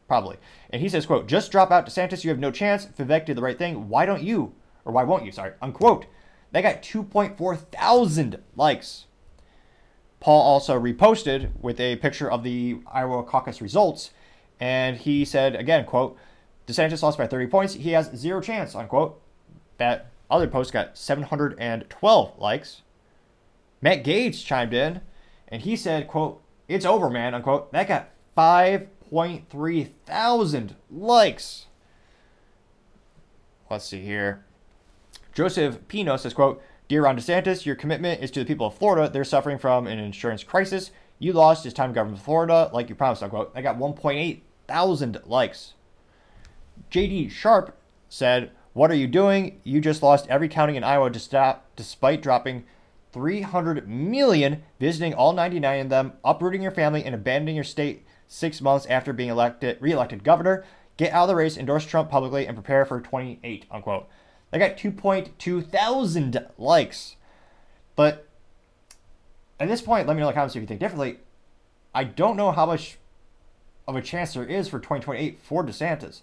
[0.08, 0.38] probably,
[0.70, 2.24] and he says, "quote Just drop out DeSantis.
[2.24, 2.86] You have no chance.
[2.86, 3.88] Vivek did the right thing.
[3.88, 4.54] Why don't you?
[4.84, 5.32] Or why won't you?
[5.32, 6.06] Sorry, unquote."
[6.52, 9.06] They got 2.4 thousand likes.
[10.20, 14.10] Paul also reposted with a picture of the Iowa caucus results,
[14.60, 16.16] and he said again, "quote
[16.66, 17.74] DeSantis lost by 30 points.
[17.74, 19.20] He has zero chance." Unquote.
[19.78, 22.82] That other post got 712 likes.
[23.80, 25.00] Matt Gaetz chimed in,
[25.48, 27.72] and he said, "quote It's over, man." Unquote.
[27.72, 31.66] That got 5.3 thousand likes.
[33.70, 34.44] Let's see here.
[35.34, 39.10] Joseph Pino says, "quote Dear Ron DeSantis, your commitment is to the people of Florida.
[39.10, 40.90] They're suffering from an insurance crisis.
[41.18, 41.64] You lost.
[41.64, 43.52] It's time to govern Florida like you promised, unquote.
[43.54, 45.74] I got 1.8 thousand likes.
[46.90, 47.76] JD Sharp
[48.08, 49.60] said, What are you doing?
[49.64, 52.64] You just lost every county in Iowa to stop, despite dropping
[53.12, 58.62] 300 million, visiting all 99 of them, uprooting your family, and abandoning your state six
[58.62, 60.64] months after being elected, re-elected governor.
[60.96, 64.08] Get out of the race, endorse Trump publicly, and prepare for 28, unquote.
[64.50, 67.16] They got 2.2 thousand likes.
[67.94, 68.26] But
[69.60, 71.18] at this point, let me know in the comments if you think differently.
[71.94, 72.98] I don't know how much
[73.86, 76.22] of a chance there is for 2028 for DeSantis.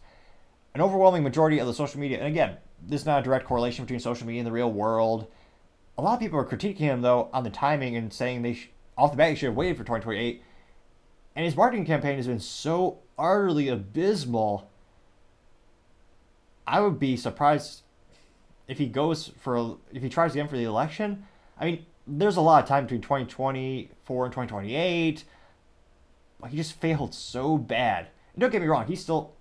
[0.74, 3.86] An overwhelming majority of the social media, and again, this is not a direct correlation
[3.86, 5.28] between social media and the real world.
[5.98, 8.70] A lot of people are critiquing him though on the timing and saying they sh-
[8.98, 10.42] off the bat he should have waited for 2028.
[11.36, 14.70] And his marketing campaign has been so utterly abysmal.
[16.68, 17.82] I would be surprised
[18.68, 21.26] if he goes for if he tries again for the election,
[21.60, 25.24] I mean, there's a lot of time between 2024 and 2028.
[26.42, 28.08] Like he just failed so bad.
[28.34, 29.34] And don't get me wrong, he's still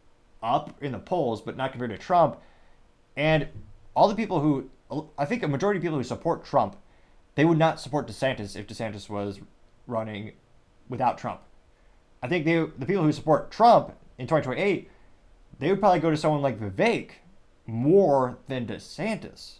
[0.42, 2.38] up in the polls, but not compared to Trump.
[3.16, 3.48] And
[3.94, 4.70] all the people who
[5.18, 6.76] I think a majority of people who support Trump,
[7.34, 9.40] they would not support DeSantis if DeSantis was
[9.86, 10.32] running
[10.88, 11.40] without Trump.
[12.22, 14.90] I think they the people who support Trump in 2028,
[15.58, 17.10] they would probably go to someone like Vivek
[17.66, 19.58] more than DeSantis.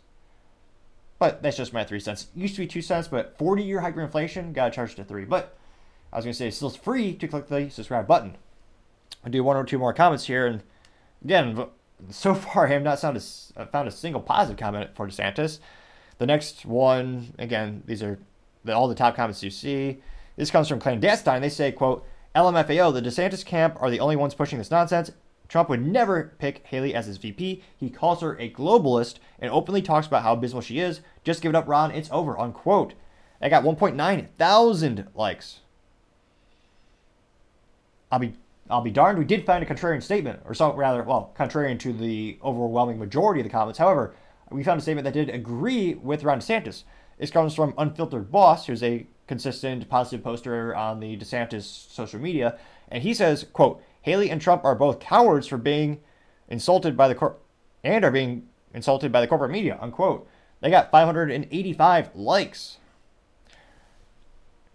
[1.19, 2.29] But that's just my three cents.
[2.35, 5.25] It used to be two cents, but 40 year hyperinflation, gotta charge to three.
[5.25, 5.57] But
[6.13, 8.37] I was gonna say, it's still free to click the subscribe button.
[9.25, 10.63] I'll do one or two more comments here, and
[11.25, 11.67] again,
[12.11, 15.59] so far I have not found a, uh, found a single positive comment for DeSantis.
[16.19, 18.19] The next one, again, these are
[18.65, 19.99] the, all the top comments you see.
[20.37, 21.43] This comes from Clandestine.
[21.43, 25.11] They say, quote, LMFAO, the DeSantis camp are the only ones pushing this nonsense.
[25.49, 27.63] Trump would never pick Haley as his VP.
[27.77, 31.01] He calls her a globalist and openly talks about how abysmal she is.
[31.25, 31.91] Just give it up, Ron.
[31.91, 32.39] It's over.
[32.39, 32.95] Unquote.
[33.41, 35.61] I got 1.9 thousand likes.
[38.11, 38.35] I'll be
[38.71, 39.19] I'll be darned.
[39.19, 43.41] We did find a contrarian statement, or some rather, well, contrarian to the overwhelming majority
[43.41, 43.79] of the comments.
[43.79, 44.15] However,
[44.51, 46.85] we found a statement that did agree with Ron DeSantis.
[47.19, 52.59] This comes from Unfiltered Boss, who's a consistent positive poster on the DeSantis social media,
[52.89, 56.01] and he says, "quote Haley and Trump are both cowards for being
[56.49, 57.37] insulted by the cor-
[57.85, 60.27] and are being insulted by the corporate media." Unquote.
[60.61, 62.79] They got 585 likes.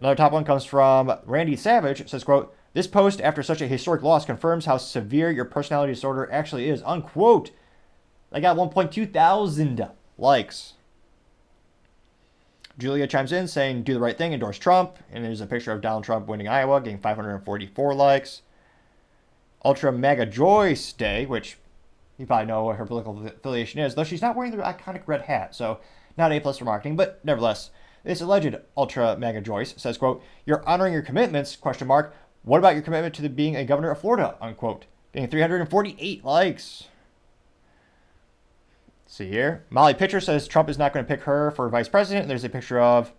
[0.00, 2.00] Another top one comes from Randy Savage.
[2.00, 5.92] It says, "quote This post after such a historic loss confirms how severe your personality
[5.92, 7.50] disorder actually is." Unquote.
[8.30, 9.86] They got 1.2 thousand
[10.16, 10.74] likes.
[12.78, 14.98] Julia chimes in saying, do the right thing, endorse Trump.
[15.12, 18.42] And there's a picture of Donald Trump winning Iowa, getting 544 likes.
[19.64, 21.56] Ultra Mega Joyce Day, which
[22.18, 25.22] you probably know what her political affiliation is, though she's not wearing the iconic red
[25.22, 25.80] hat, so
[26.16, 27.70] not A plus for marketing, but nevertheless,
[28.04, 32.14] this alleged Ultra Mega Joyce says, quote, You're honoring your commitments, question mark.
[32.42, 34.84] What about your commitment to the, being a governor of Florida, unquote.
[35.12, 36.88] Getting 348 likes.
[39.14, 39.64] See here.
[39.70, 42.26] Molly Pitcher says Trump is not going to pick her for vice president.
[42.26, 43.12] There's a picture of,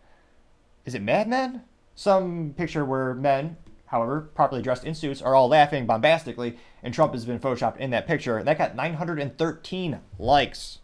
[0.84, 1.62] is it Mad Men?
[1.96, 7.14] Some picture where men, however, properly dressed in suits, are all laughing bombastically, and Trump
[7.14, 8.38] has been photoshopped in that picture.
[8.38, 10.80] And That got 913 likes.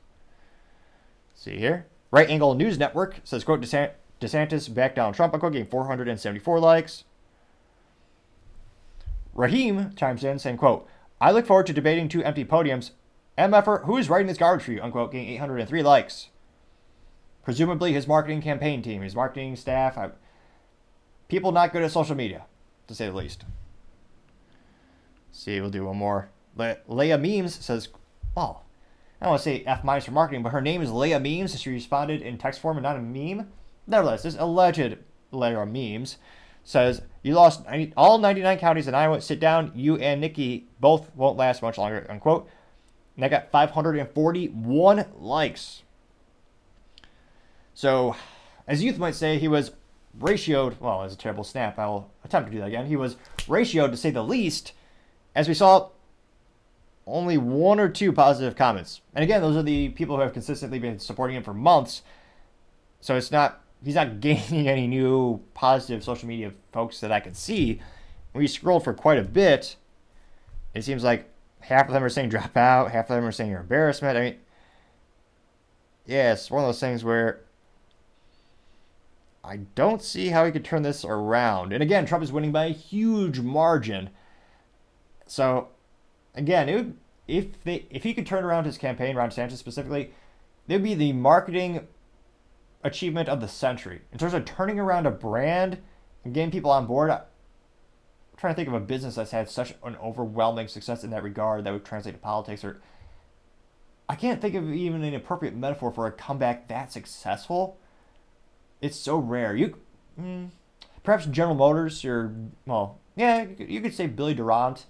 [1.35, 1.87] See here.
[2.09, 7.03] Right Angle News Network says, quote, DeSantis back down Trump, unquote, getting 474 likes.
[9.33, 10.87] Raheem chimes in saying, quote,
[11.19, 12.91] I look forward to debating two empty podiums
[13.37, 14.81] MFer, who is writing this garbage for you?
[14.81, 16.27] Unquote, getting 803 likes.
[17.43, 19.97] Presumably his marketing campaign team, his marketing staff.
[19.97, 20.11] I,
[21.27, 22.45] people not good at social media,
[22.87, 23.45] to say the least.
[25.31, 26.29] See, we'll do one more.
[26.55, 27.87] Le- Leia Memes says,
[28.35, 28.61] oh,
[29.19, 31.59] I don't want to say F minus for marketing, but her name is Leia Memes.
[31.59, 33.47] She responded in text form and not a meme.
[33.87, 34.97] Nevertheless, this alleged
[35.31, 36.17] Leia Memes
[36.63, 39.21] says, You lost 90, all 99 counties in Iowa.
[39.21, 39.71] Sit down.
[39.73, 42.05] You and Nikki both won't last much longer.
[42.09, 42.49] Unquote.
[43.15, 45.83] And I got 541 likes.
[47.73, 48.15] So,
[48.67, 49.71] as youth might say, he was
[50.19, 50.79] ratioed.
[50.79, 52.85] Well, as a terrible snap, I will attempt to do that again.
[52.85, 54.73] He was ratioed, to say the least,
[55.35, 55.89] as we saw
[57.07, 59.01] only one or two positive comments.
[59.13, 62.03] And again, those are the people who have consistently been supporting him for months.
[62.99, 67.33] So it's not he's not gaining any new positive social media folks that I can
[67.33, 67.81] see.
[68.33, 69.75] We scrolled for quite a bit.
[70.73, 71.29] It seems like
[71.61, 74.17] half of them are saying drop out, half of them are saying you're embarrassment.
[74.17, 74.35] I mean,
[76.05, 77.41] yeah, it's one of those things where
[79.43, 81.73] I don't see how he could turn this around.
[81.73, 84.09] And again, Trump is winning by a huge margin.
[85.25, 85.69] So,
[86.35, 86.97] again, would,
[87.27, 90.13] if they if he could turn around his campaign, Ron Sanchez specifically,
[90.67, 91.87] it would be the marketing
[92.83, 95.77] achievement of the century in terms of turning around a brand
[96.23, 97.11] and getting people on board
[98.41, 101.63] trying to think of a business that's had such an overwhelming success in that regard
[101.63, 102.81] that would translate to politics or
[104.09, 107.77] I can't think of even an appropriate metaphor for a comeback that successful.
[108.81, 109.55] It's so rare.
[109.55, 109.77] You
[110.19, 110.49] mm,
[111.03, 112.33] perhaps General Motors or
[112.65, 114.87] well, yeah, you could say Billy Durant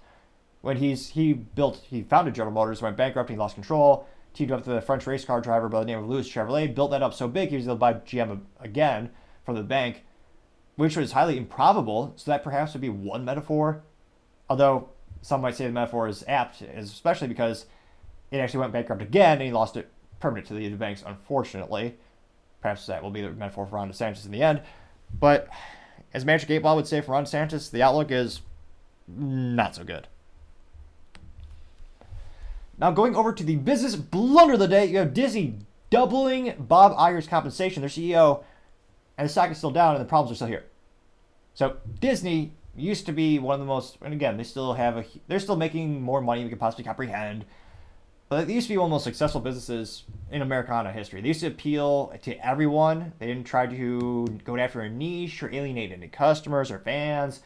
[0.62, 4.66] when he's he built he founded General Motors, went bankrupt, he lost control, teamed up
[4.66, 7.12] with a French race car driver by the name of Louis Chevrolet, built that up
[7.12, 9.10] so big he was able to buy GM again
[9.44, 10.04] from the bank
[10.76, 12.12] which was highly improbable.
[12.16, 13.82] So that perhaps would be one metaphor.
[14.48, 14.88] Although
[15.20, 17.66] some might say the metaphor is apt, especially because
[18.30, 19.88] it actually went bankrupt again and he lost it
[20.20, 21.96] permanent to the banks, unfortunately.
[22.60, 24.62] Perhaps that will be the metaphor for Ron DeSantis in the end.
[25.18, 25.48] But
[26.14, 28.40] as Magic 8 Ball would say for Ron DeSantis, the outlook is
[29.08, 30.06] not so good.
[32.78, 35.58] Now, going over to the business blunder of the day, you have Disney
[35.90, 37.82] doubling Bob Iger's compensation.
[37.82, 38.42] Their CEO
[39.18, 40.64] and the stock is still down, and the problems are still here.
[41.54, 45.04] So Disney used to be one of the most, and again, they still have a,
[45.28, 47.44] they're still making more money than we can possibly comprehend.
[48.28, 51.20] But they used to be one of the most successful businesses in Americana history.
[51.20, 53.12] They used to appeal to everyone.
[53.18, 57.42] They didn't try to go after a niche or alienate any customers or fans.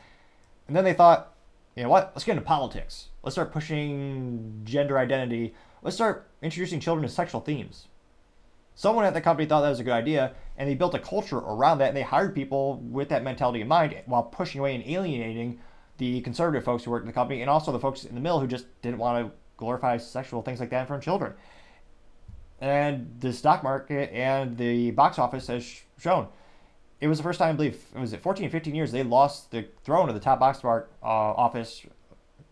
[0.69, 1.35] And then they thought,
[1.75, 2.13] you know what?
[2.15, 3.09] Let's get into politics.
[3.25, 5.55] Let's start pushing gender identity.
[5.83, 7.89] Let's start introducing children to sexual themes.
[8.77, 11.39] Someone at the company thought that was a good idea, and they built a culture
[11.39, 14.85] around that, and they hired people with that mentality in mind while pushing away and
[14.87, 15.59] alienating
[15.99, 18.39] the conservative folks who worked in the company and also the folks in the middle
[18.39, 21.33] who just didn't want to glorify sexual things like that in front of children.
[22.61, 26.29] And the stock market and the box office has shown
[27.01, 29.51] it was the first time, I believe, it was it 14, 15 years they lost
[29.51, 31.83] the throne of the top box uh, office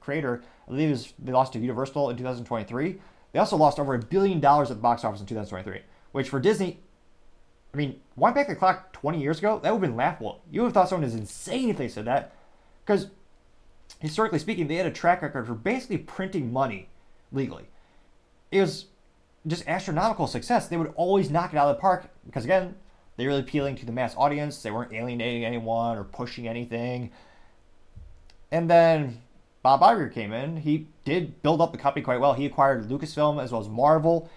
[0.00, 0.42] creator.
[0.66, 3.00] I believe was, they lost to Universal in 2023.
[3.32, 5.80] They also lost over a billion dollars at the box office in 2023,
[6.14, 6.78] which for Disney,
[7.74, 10.40] I mean, wind back the clock 20 years ago, that would have been laughable.
[10.48, 12.32] You would have thought someone is insane if they said that.
[12.86, 13.08] Because
[13.98, 16.88] historically speaking, they had a track record for basically printing money
[17.32, 17.64] legally.
[18.52, 18.84] It was
[19.44, 20.68] just astronomical success.
[20.68, 22.76] They would always knock it out of the park because, again,
[23.16, 24.62] they were appealing to the mass audience.
[24.62, 27.10] They weren't alienating anyone or pushing anything.
[28.52, 29.20] And then
[29.64, 30.58] Bob Iger came in.
[30.58, 32.34] He did build up the company quite well.
[32.34, 34.30] He acquired Lucasfilm as well as Marvel.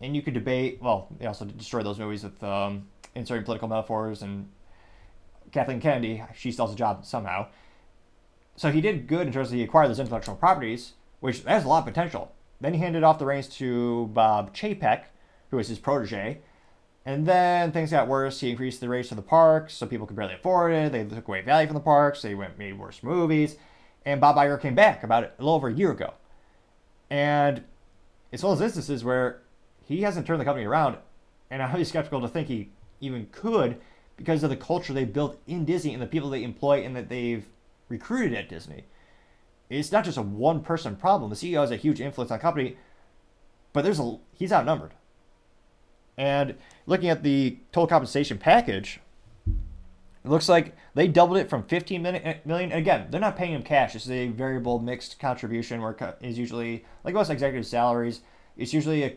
[0.00, 4.22] And you could debate, well, he also destroyed those movies with um, inserting political metaphors
[4.22, 4.48] and
[5.54, 7.46] Kathleen Kennedy, she still has a job somehow.
[8.56, 11.68] So he did good in terms of he acquired those intellectual properties, which has a
[11.68, 12.32] lot of potential.
[12.60, 15.04] Then he handed off the reins to Bob Chapek,
[15.50, 16.40] who was his protege.
[17.06, 18.40] And then things got worse.
[18.40, 20.92] He increased the rates for the parks so people could barely afford it.
[20.92, 22.22] They took away value from the parks.
[22.22, 23.56] They went made worse movies.
[24.04, 26.14] And Bob Iger came back about a little over a year ago.
[27.10, 27.62] And
[28.32, 29.42] it's one of those instances where
[29.86, 30.96] he hasn't turned the company around.
[31.50, 32.70] And I'm skeptical to think he
[33.00, 33.80] even could
[34.16, 37.08] because of the culture they built in Disney and the people they employ and that
[37.08, 37.46] they've
[37.88, 38.84] recruited at Disney.
[39.68, 41.30] It's not just a one person problem.
[41.30, 42.76] The CEO has a huge influence on the company,
[43.72, 44.92] but there's a he's outnumbered.
[46.16, 46.54] And
[46.86, 49.00] looking at the total compensation package,
[49.46, 52.72] it looks like they doubled it from 15 eh, And million.
[52.72, 53.92] Again, they're not paying him cash.
[53.92, 58.20] This is a variable mixed contribution where is usually, like most executive salaries,
[58.56, 59.16] it's usually a,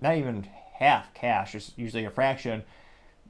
[0.00, 1.54] not even half cash.
[1.54, 2.62] It's usually a fraction.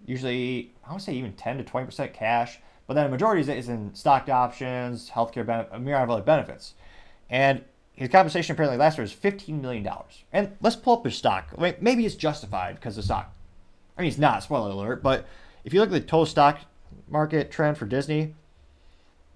[0.04, 2.60] Usually, I would say even 10 to 20% cash.
[2.86, 6.74] But then a majority is in stock options, healthcare benefits, a myriad of other benefits.
[7.28, 9.88] And his compensation apparently last year was $15 million.
[10.32, 11.58] And let's pull up his stock.
[11.58, 13.34] Maybe it's justified because of stock.
[13.98, 15.26] I mean, it's not, spoiler alert, but
[15.64, 16.60] if you look at the total stock
[17.08, 18.34] market trend for Disney,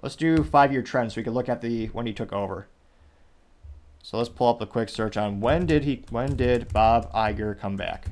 [0.03, 2.67] let's do five year trend so we can look at the when he took over.
[4.03, 7.59] So let's pull up a quick search on when did he when did Bob Iger
[7.59, 8.07] come back?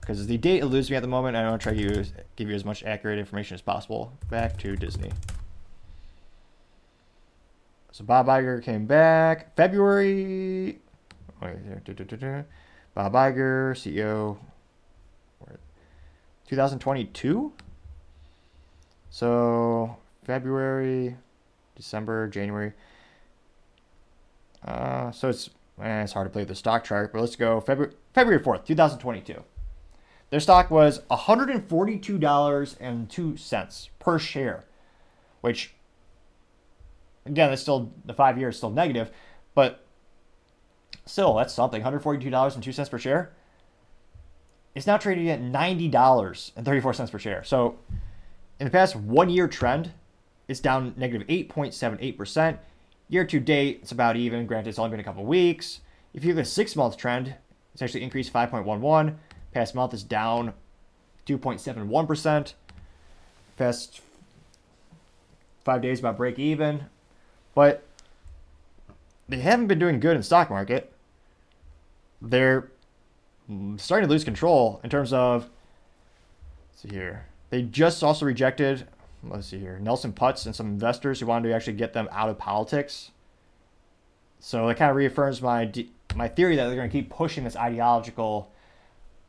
[0.00, 2.04] Because the date eludes me at the moment, I want to try to
[2.34, 4.12] give you, as much accurate information as possible.
[4.30, 5.12] Back to Disney.
[7.92, 10.80] So Bob Iger came back February.
[11.40, 11.56] Wait,
[12.94, 14.38] Bob Iger, CEO,
[16.48, 17.52] 2022.
[19.10, 21.16] So February,
[21.76, 22.72] December, January.
[24.64, 25.50] Uh, so it's
[25.80, 29.42] eh, it's hard to play the stock chart, but let's go February February 4th, 2022.
[30.30, 34.64] Their stock was $142.02 per share,
[35.42, 35.74] which
[37.26, 39.10] again, it's still the five years is still negative,
[39.54, 39.84] but
[41.04, 41.82] still that's something.
[41.82, 43.32] $142.02 per share.
[44.74, 47.44] It's now trading at $90.34 per share.
[47.44, 47.78] So
[48.58, 49.92] in the past one year trend,
[50.48, 52.58] it's down negative 8.78%.
[53.12, 54.46] Year to date, it's about even.
[54.46, 55.80] Granted, it's only been a couple weeks.
[56.14, 57.34] If you look at a six month trend,
[57.74, 59.16] it's actually increased 5.11.
[59.52, 60.54] Past month is down
[61.26, 62.54] 2.71%.
[63.58, 64.00] Past
[65.62, 66.86] five days about break even.
[67.54, 67.84] But
[69.28, 70.90] they haven't been doing good in stock market.
[72.22, 72.70] They're
[73.76, 75.50] starting to lose control in terms of
[76.74, 77.26] see here.
[77.50, 78.88] They just also rejected
[79.22, 82.28] let's see here, Nelson Peltz and some investors who wanted to actually get them out
[82.28, 83.10] of politics.
[84.40, 85.70] So it kind of reaffirms my
[86.14, 88.52] my theory that they're going to keep pushing this ideological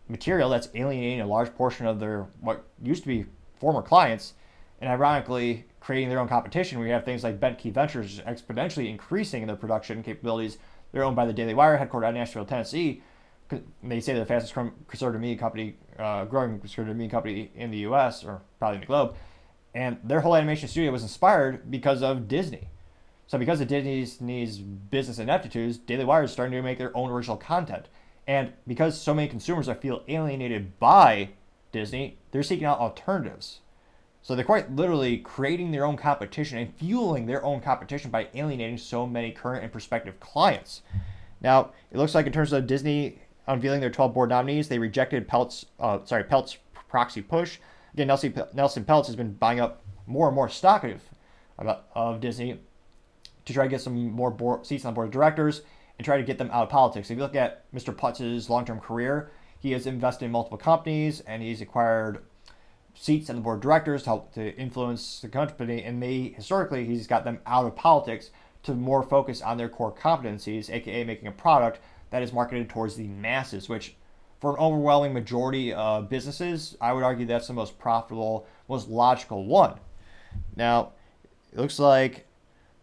[0.10, 3.26] material that's alienating a large portion of their what used to be
[3.60, 4.34] former clients,
[4.82, 6.80] and ironically creating their own competition.
[6.80, 10.58] We have things like Bentkey Ventures exponentially increasing their production capabilities.
[10.91, 13.02] They're owned by the Daily Wire, headquartered out in Nashville, Tennessee.
[13.84, 17.72] They say they're the fastest growing conservative media company, uh, growing conservative media company in
[17.72, 18.24] the U.S.
[18.24, 19.16] or probably in the globe.
[19.76, 22.70] And their whole animation studio was inspired because of Disney.
[23.28, 27.38] So because of Disney's business ineptitudes, Daily Wire is starting to make their own original
[27.38, 27.88] content.
[28.28, 31.30] And because so many consumers are feel alienated by
[31.72, 33.60] Disney, they're seeking out alternatives.
[34.22, 38.78] So they're quite literally creating their own competition and fueling their own competition by alienating
[38.78, 40.82] so many current and prospective clients.
[41.42, 45.28] Now, it looks like in terms of Disney unveiling their 12 board nominees, they rejected
[45.28, 46.56] Peltz, uh, sorry, Peltz
[46.88, 47.58] proxy push.
[47.94, 51.02] Again, Nelson, Nelson Peltz has been buying up more and more stock of,
[51.94, 52.60] of Disney
[53.46, 55.62] to try to get some more board, seats on the board of directors
[55.98, 57.10] and try to get them out of politics.
[57.10, 57.96] If you look at Mr.
[57.96, 62.24] Peltz's long-term career, he has invested in multiple companies and he's acquired
[62.96, 65.84] seats on the board of directors to help to influence the company.
[65.84, 68.32] And they historically he's got them out of politics
[68.64, 71.80] to more focus on their core competencies, aka making a product
[72.10, 73.96] that is marketed towards the masses, which
[74.44, 79.46] for an overwhelming majority of businesses, I would argue that's the most profitable, most logical
[79.46, 79.80] one.
[80.58, 80.91] Now,
[81.54, 82.28] it looks like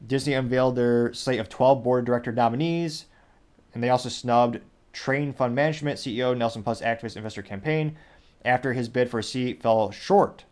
[0.06, 3.04] Disney unveiled their slate of 12 board director nominees,
[3.74, 4.60] and they also snubbed
[4.94, 7.94] Trian Fund Management CEO Nelson Peltz activist investor campaign
[8.42, 10.46] after his bid for a seat fell short.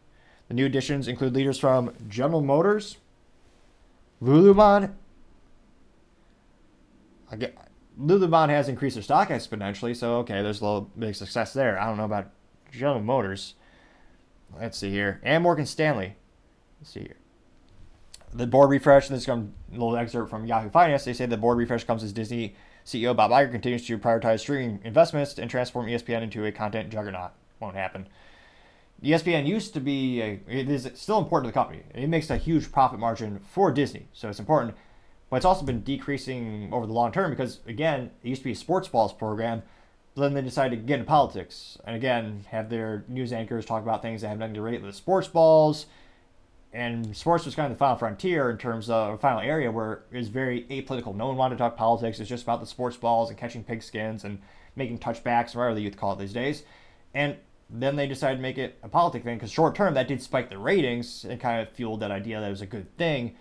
[0.48, 2.98] The new additions include leaders from General Motors,
[4.22, 4.92] Lululemon.
[8.01, 11.80] Lululemon has increased their stock exponentially, so okay, there's a little big success there.
[11.80, 12.30] I don't know about
[12.70, 13.55] General Motors.
[14.59, 15.20] Let's see here.
[15.22, 16.16] And Morgan Stanley.
[16.80, 17.16] Let's see here.
[18.32, 21.05] The board refresh, this is a little excerpt from Yahoo Finance.
[21.05, 24.80] They say the board refresh comes as Disney CEO Bob Iger continues to prioritize streaming
[24.84, 27.32] investments and transform ESPN into a content juggernaut.
[27.61, 28.07] Won't happen.
[29.03, 31.82] ESPN used to be a, it is still important to the company.
[31.94, 34.74] It makes a huge profit margin for Disney, so it's important.
[35.30, 38.52] But it's also been decreasing over the long term because again, it used to be
[38.52, 39.62] a sports balls program.
[40.14, 43.82] But then they decided to get into politics and again have their news anchors talk
[43.82, 45.86] about things that have nothing to relate with sports balls.
[46.72, 50.02] And sports was kind of the final frontier in terms of a final area where
[50.10, 51.14] it was very apolitical.
[51.14, 52.20] No one wanted to talk politics.
[52.20, 54.40] It's just about the sports balls and catching pigskins and
[54.76, 56.64] making touchbacks, or whatever the youth call it these days.
[57.14, 57.36] And
[57.70, 60.50] then they decided to make it a politic thing because short term that did spike
[60.50, 63.36] the ratings and kind of fueled that idea that it was a good thing.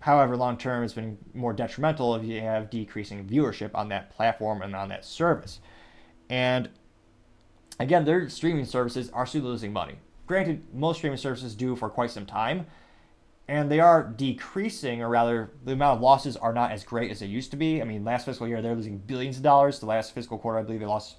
[0.00, 4.62] However, long term it's been more detrimental if you have decreasing viewership on that platform
[4.62, 5.60] and on that service.
[6.30, 6.68] And
[7.80, 9.96] again, their streaming services are still losing money.
[10.26, 12.66] Granted, most streaming services do for quite some time,
[13.48, 17.20] and they are decreasing, or rather, the amount of losses are not as great as
[17.20, 17.80] they used to be.
[17.80, 19.80] I mean, last fiscal year they're losing billions of dollars.
[19.80, 21.16] The last fiscal quarter, I believe they lost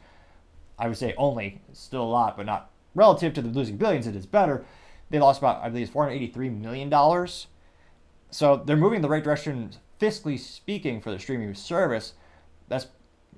[0.80, 4.16] I would say only, still a lot, but not relative to the losing billions, it
[4.16, 4.66] is better.
[5.10, 6.90] They lost about, I believe, $483 million.
[8.32, 12.14] So they're moving in the right direction, fiscally speaking, for the streaming service.
[12.68, 12.88] That's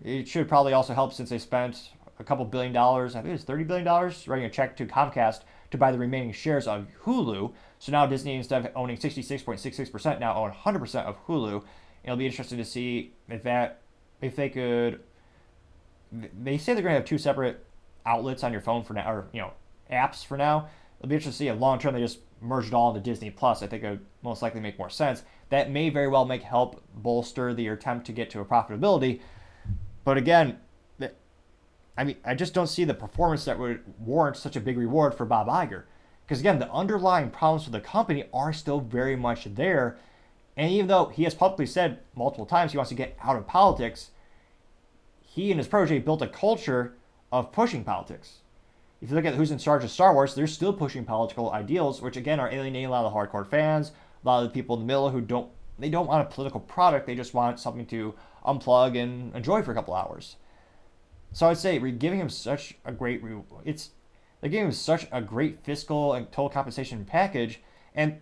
[0.03, 3.45] It should probably also help since they spent a couple billion dollars, I think it's
[3.45, 7.53] $30 billion, writing a check to Comcast to buy the remaining shares of Hulu.
[7.79, 11.63] So now Disney, instead of owning 66.66%, now own 100% of Hulu.
[12.03, 13.81] It'll be interesting to see if that
[14.21, 15.01] if they could
[16.11, 17.65] they say they're going to have two separate
[18.05, 19.51] outlets on your phone for now, or you know,
[19.91, 20.67] apps for now.
[20.99, 23.29] It'll be interesting to see if long term they just merge it all into Disney
[23.29, 23.61] Plus.
[23.61, 25.23] I think it would most likely make more sense.
[25.49, 29.21] That may very well make help bolster the attempt to get to a profitability.
[30.03, 30.59] But again,
[31.97, 35.13] I mean, I just don't see the performance that would warrant such a big reward
[35.13, 35.83] for Bob Iger.
[36.25, 39.97] Because again, the underlying problems for the company are still very much there.
[40.55, 43.47] And even though he has publicly said multiple times he wants to get out of
[43.47, 44.11] politics,
[45.21, 46.95] he and his protege built a culture
[47.31, 48.40] of pushing politics.
[49.01, 52.01] If you look at who's in charge of Star Wars, they're still pushing political ideals,
[52.01, 53.91] which again are alienating a lot of the hardcore fans,
[54.23, 55.49] a lot of the people in the middle who don't
[55.79, 58.13] they don't want a political product, they just want something to
[58.45, 60.35] unplug and enjoy for a couple hours.
[61.33, 63.23] So I'd say we're giving him such a great
[63.65, 63.89] it's
[64.39, 67.61] they're giving him such a great fiscal and total compensation package,
[67.95, 68.17] and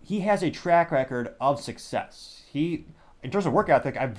[0.00, 2.42] he has a track record of success.
[2.52, 2.84] He
[3.24, 4.12] in terms of work ethic, I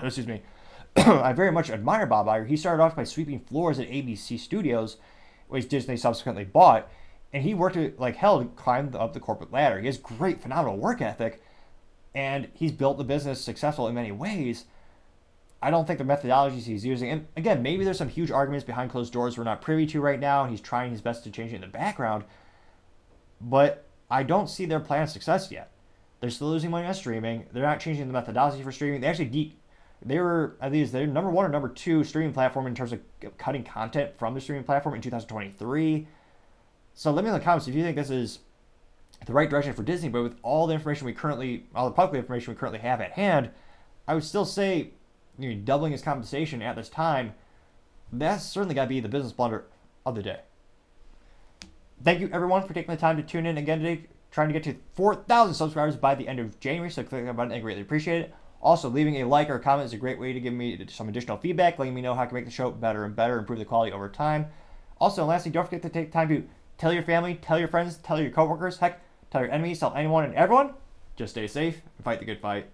[0.02, 0.42] excuse me,
[0.96, 2.46] I very much admire Bob Iger.
[2.46, 4.98] He started off by sweeping floors at ABC Studios,
[5.48, 6.88] which Disney subsequently bought,
[7.32, 9.80] and he worked like hell to climb up the corporate ladder.
[9.80, 11.42] He has great, phenomenal work ethic,
[12.14, 14.64] and he's built the business successful in many ways.
[15.60, 18.90] I don't think the methodologies he's using, and again, maybe there's some huge arguments behind
[18.90, 21.52] closed doors we're not privy to right now, and he's trying his best to change
[21.52, 22.24] it in the background.
[23.40, 25.70] But I don't see their plan of success yet.
[26.20, 27.46] They're still losing money on streaming.
[27.52, 29.00] They're not changing the methodology for streaming.
[29.00, 29.56] They actually de-
[30.02, 33.00] they were at least they're number one or number two streaming platform in terms of
[33.36, 36.06] cutting content from the streaming platform in 2023.
[36.94, 38.40] So let me know in the comments if you think this is
[39.26, 40.08] the right direction for Disney.
[40.08, 43.12] But with all the information we currently, all the public information we currently have at
[43.12, 43.50] hand,
[44.06, 44.90] I would still say
[45.38, 47.34] you know, doubling his compensation at this time.
[48.12, 49.66] That's certainly got to be the business blunder
[50.06, 50.40] of the day.
[52.02, 54.06] Thank you everyone for taking the time to tune in again today.
[54.30, 57.52] Trying to get to 4,000 subscribers by the end of January, so click that button.
[57.52, 58.34] I greatly appreciate it.
[58.60, 61.08] Also, leaving a like or a comment is a great way to give me some
[61.08, 63.58] additional feedback, letting me know how I can make the show better and better, improve
[63.58, 64.46] the quality over time.
[65.00, 66.42] Also, and lastly, don't forget to take time to
[66.76, 69.00] tell your family, tell your friends, tell your coworkers, heck,
[69.30, 70.74] tell your enemies, tell anyone and everyone.
[71.14, 72.68] Just stay safe and fight the good fight.